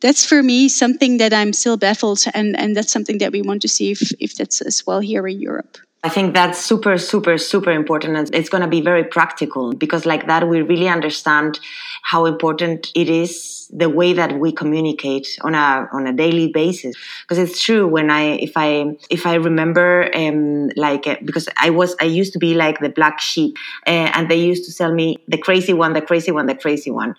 that's 0.00 0.24
for 0.24 0.42
me 0.42 0.68
something 0.68 1.18
that 1.18 1.34
i'm 1.34 1.52
still 1.52 1.76
baffled 1.76 2.24
and 2.34 2.58
and 2.58 2.76
that's 2.76 2.92
something 2.92 3.18
that 3.18 3.32
we 3.32 3.42
want 3.42 3.60
to 3.60 3.68
see 3.68 3.90
if 3.90 4.12
if 4.20 4.34
that's 4.36 4.62
as 4.62 4.86
well 4.86 5.00
here 5.00 5.26
in 5.26 5.40
europe 5.40 5.76
I 6.04 6.08
think 6.08 6.34
that's 6.34 6.58
super, 6.58 6.98
super, 6.98 7.38
super 7.38 7.70
important. 7.70 8.16
And 8.16 8.34
it's 8.34 8.48
going 8.48 8.62
to 8.62 8.68
be 8.68 8.80
very 8.80 9.04
practical 9.04 9.72
because 9.72 10.04
like 10.04 10.26
that, 10.26 10.48
we 10.48 10.60
really 10.60 10.88
understand 10.88 11.60
how 12.02 12.26
important 12.26 12.90
it 12.96 13.08
is 13.08 13.70
the 13.72 13.88
way 13.88 14.12
that 14.12 14.38
we 14.40 14.50
communicate 14.50 15.38
on 15.42 15.54
a, 15.54 15.88
on 15.92 16.08
a 16.08 16.12
daily 16.12 16.48
basis. 16.48 16.96
Because 17.22 17.38
it's 17.38 17.62
true 17.62 17.86
when 17.86 18.10
I, 18.10 18.32
if 18.32 18.52
I, 18.56 18.96
if 19.10 19.26
I 19.26 19.34
remember, 19.34 20.10
um, 20.12 20.70
like, 20.74 21.06
uh, 21.06 21.16
because 21.24 21.48
I 21.56 21.70
was, 21.70 21.94
I 22.00 22.06
used 22.06 22.32
to 22.32 22.40
be 22.40 22.54
like 22.54 22.80
the 22.80 22.88
black 22.88 23.20
sheep 23.20 23.56
uh, 23.86 24.10
and 24.12 24.28
they 24.28 24.40
used 24.40 24.64
to 24.68 24.76
tell 24.76 24.92
me 24.92 25.18
the 25.28 25.38
crazy 25.38 25.72
one, 25.72 25.92
the 25.92 26.02
crazy 26.02 26.32
one, 26.32 26.46
the 26.46 26.56
crazy 26.56 26.90
one. 26.90 27.14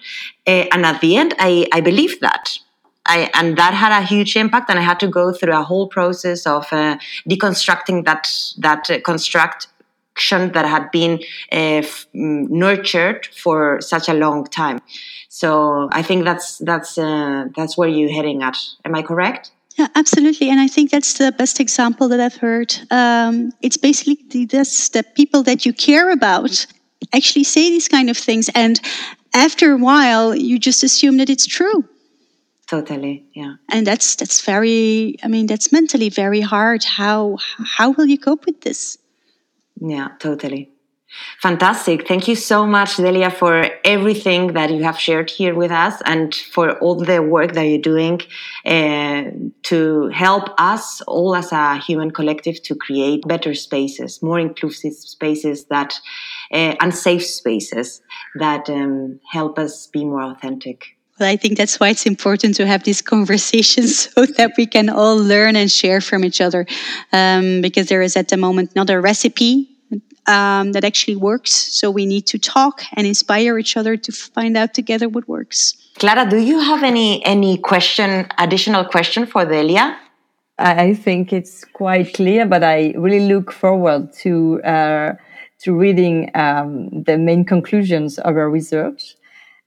Uh, 0.46 0.66
and 0.74 0.86
at 0.86 1.00
the 1.00 1.16
end, 1.16 1.34
I, 1.40 1.68
I 1.72 1.80
believed 1.80 2.20
that 2.20 2.60
I, 3.06 3.30
and 3.34 3.58
that 3.58 3.74
had 3.74 3.92
a 3.92 4.06
huge 4.06 4.36
impact 4.36 4.70
and 4.70 4.80
i 4.80 4.82
had 4.82 5.00
to 5.02 5.08
go 5.08 5.34
through 5.34 5.54
a 5.54 5.64
whole 5.64 5.88
process 5.88 6.46
of 6.46 6.66
uh, 6.72 6.98
deconstructing 7.30 8.06
that 8.06 8.32
that 8.60 8.90
uh, 8.90 9.02
construction 9.02 10.52
that 10.54 10.66
had 10.66 10.90
been 10.92 11.20
uh, 11.52 11.84
f- 11.84 12.08
mm, 12.16 12.50
nurtured 12.50 13.26
for 13.28 13.82
such 13.82 14.08
a 14.08 14.14
long 14.14 14.46
time 14.46 14.80
so 15.28 15.90
i 15.92 16.02
think 16.02 16.24
that's 16.24 16.60
that's 16.60 16.98
uh, 16.98 17.46
that's 17.56 17.78
where 17.78 17.90
you're 17.90 18.12
heading 18.12 18.42
at 18.42 18.58
am 18.86 18.96
i 18.96 19.02
correct 19.02 19.52
yeah, 19.76 19.88
absolutely. 19.96 20.52
And 20.52 20.60
I 20.60 20.68
think 20.68 20.92
that's 20.92 21.18
the 21.18 21.32
best 21.32 21.60
example 21.60 22.08
that 22.10 22.20
I've 22.20 22.36
heard. 22.36 22.76
Um, 22.92 23.52
it's 23.64 23.76
basically 23.76 24.46
this 24.46 24.90
the 24.90 25.02
people 25.02 25.42
that 25.44 25.66
you 25.66 25.74
care 25.74 26.12
about 26.12 26.68
actually 27.12 27.44
say 27.44 27.72
these 27.72 27.88
kind 27.88 28.08
of 28.12 28.16
things. 28.16 28.52
And 28.54 28.80
after 29.34 29.72
a 29.72 29.78
while, 29.78 30.36
you 30.36 30.60
just 30.60 30.84
assume 30.84 31.18
that 31.18 31.28
it's 31.28 31.48
true 31.48 31.84
totally 32.74 33.16
yeah. 33.34 33.54
And 33.70 33.86
that's 33.86 34.16
that's 34.20 34.40
very 34.54 35.16
i 35.26 35.28
mean 35.34 35.46
that's 35.52 35.72
mentally 35.72 36.10
very 36.10 36.42
hard. 36.54 36.82
How 36.84 37.38
how 37.78 37.88
will 37.96 38.08
you 38.14 38.20
cope 38.28 38.46
with 38.48 38.60
this? 38.62 38.98
Yeah 39.94 40.08
totally. 40.20 40.64
Fantastic. 41.42 42.08
Thank 42.08 42.28
you 42.28 42.36
so 42.36 42.60
much 42.78 42.92
delia 42.98 43.30
for 43.42 43.54
everything 43.96 44.42
that 44.58 44.70
you 44.76 44.82
have 44.90 45.00
shared 45.08 45.30
here 45.30 45.54
with 45.62 45.72
us 45.86 45.96
and 46.12 46.34
for 46.54 46.66
all 46.84 46.98
the 47.12 47.22
work 47.22 47.52
that 47.54 47.66
you're 47.70 47.90
doing 47.96 48.18
uh, 48.66 49.24
to 49.72 50.08
help 50.26 50.46
us 50.58 50.86
all 51.02 51.36
as 51.36 51.52
a 51.52 51.78
human 51.88 52.10
collective 52.10 52.58
to 52.68 52.74
create 52.86 53.22
better 53.34 53.54
spaces 53.54 54.12
more 54.30 54.40
inclusive 54.48 54.96
spaces 55.16 55.58
that 55.74 55.92
uh, 56.58 56.74
and 56.82 56.92
safe 57.08 57.26
spaces 57.42 58.02
that 58.44 58.64
um, 58.70 59.20
help 59.38 59.60
us 59.66 59.74
be 59.96 60.04
more 60.12 60.26
authentic 60.34 60.93
well, 61.20 61.30
I 61.30 61.36
think 61.36 61.58
that's 61.58 61.80
why 61.80 61.90
it's 61.90 62.06
important 62.06 62.56
to 62.56 62.66
have 62.66 62.84
these 62.84 63.02
conversations 63.14 64.10
so 64.10 64.26
that 64.26 64.54
we 64.58 64.66
can 64.66 64.90
all 64.90 65.18
learn 65.18 65.56
and 65.56 65.72
share 65.72 66.02
from 66.02 66.26
each 66.26 66.42
other. 66.42 66.66
Um, 67.12 67.62
because 67.62 67.88
there 67.88 68.02
is 68.02 68.18
at 68.18 68.30
the 68.30 68.38
moment 68.38 68.76
not 68.76 68.90
a 68.90 69.00
recipe 69.00 69.70
um, 70.28 70.72
that 70.72 70.84
actually 70.84 71.16
works. 71.16 71.52
So 71.52 71.92
we 71.92 72.06
need 72.06 72.28
to 72.28 72.40
talk 72.40 72.84
and 72.94 73.06
inspire 73.06 73.58
each 73.58 73.78
other 73.78 73.98
to 73.98 74.12
find 74.12 74.58
out 74.58 74.74
together 74.74 75.10
what 75.10 75.28
works. 75.28 75.76
Clara, 75.96 76.30
do 76.30 76.38
you 76.38 76.60
have 76.60 76.84
any 76.84 77.24
any 77.26 77.58
question, 77.58 78.28
additional 78.38 78.86
question 78.86 79.26
for 79.26 79.46
Delia? 79.46 79.98
I 80.58 80.94
think 80.94 81.34
it's 81.34 81.66
quite 81.66 82.14
clear, 82.14 82.46
but 82.46 82.64
I 82.64 82.94
really 82.98 83.28
look 83.28 83.52
forward 83.52 84.14
to 84.22 84.62
uh, 84.64 85.14
to 85.64 85.74
reading 85.74 86.30
um, 86.36 86.90
the 87.04 87.18
main 87.18 87.46
conclusions 87.46 88.18
of 88.20 88.36
our 88.38 88.50
research. 88.50 89.16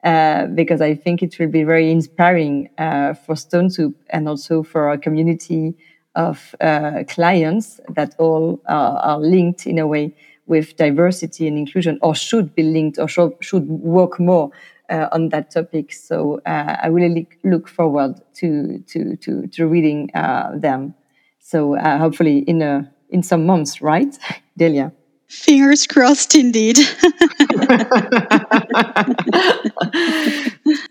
Uh, 0.05 0.47
because 0.47 0.81
I 0.81 0.95
think 0.95 1.23
it 1.23 1.39
will 1.39 1.49
be 1.49 1.65
very 1.65 1.91
inspiring 1.91 2.71
uh, 2.79 3.15
for 3.15 3.35
Stone 3.35 3.71
Soup 3.71 3.97
and 4.11 4.29
also 4.29 4.63
for 4.63 4.89
our 4.89 4.99
community 4.99 5.75
of 6.15 6.55
uh, 6.61 7.03
clients 7.09 7.81
that 7.89 8.15
all 8.19 8.61
are 8.67 9.19
linked 9.19 9.67
in 9.67 9.79
a 9.79 9.87
way 9.87 10.15
with 10.47 10.77
diversity 10.77 11.49
and 11.49 11.59
inclusion, 11.59 11.99
or 12.03 12.15
should 12.15 12.55
be 12.55 12.63
linked, 12.63 12.99
or 13.01 13.09
should, 13.09 13.33
should 13.41 13.67
work 13.69 14.21
more 14.21 14.51
uh, 14.91 15.09
on 15.11 15.31
that 15.31 15.51
topic. 15.51 15.93
So 15.93 16.41
uh, 16.47 16.77
I 16.83 16.87
really 16.87 17.29
look 17.43 17.67
forward 17.69 18.21
to 18.35 18.79
to 18.87 19.17
to, 19.17 19.47
to 19.49 19.67
reading 19.67 20.11
them. 20.15 20.95
So 21.41 21.77
hopefully 21.77 22.39
in 22.39 22.63
a 22.63 22.93
in 23.11 23.23
some 23.23 23.45
months, 23.47 23.83
right, 23.83 24.17
Delia? 24.57 24.93
Fingers 25.29 25.87
crossed, 25.87 26.35
indeed. 26.35 26.79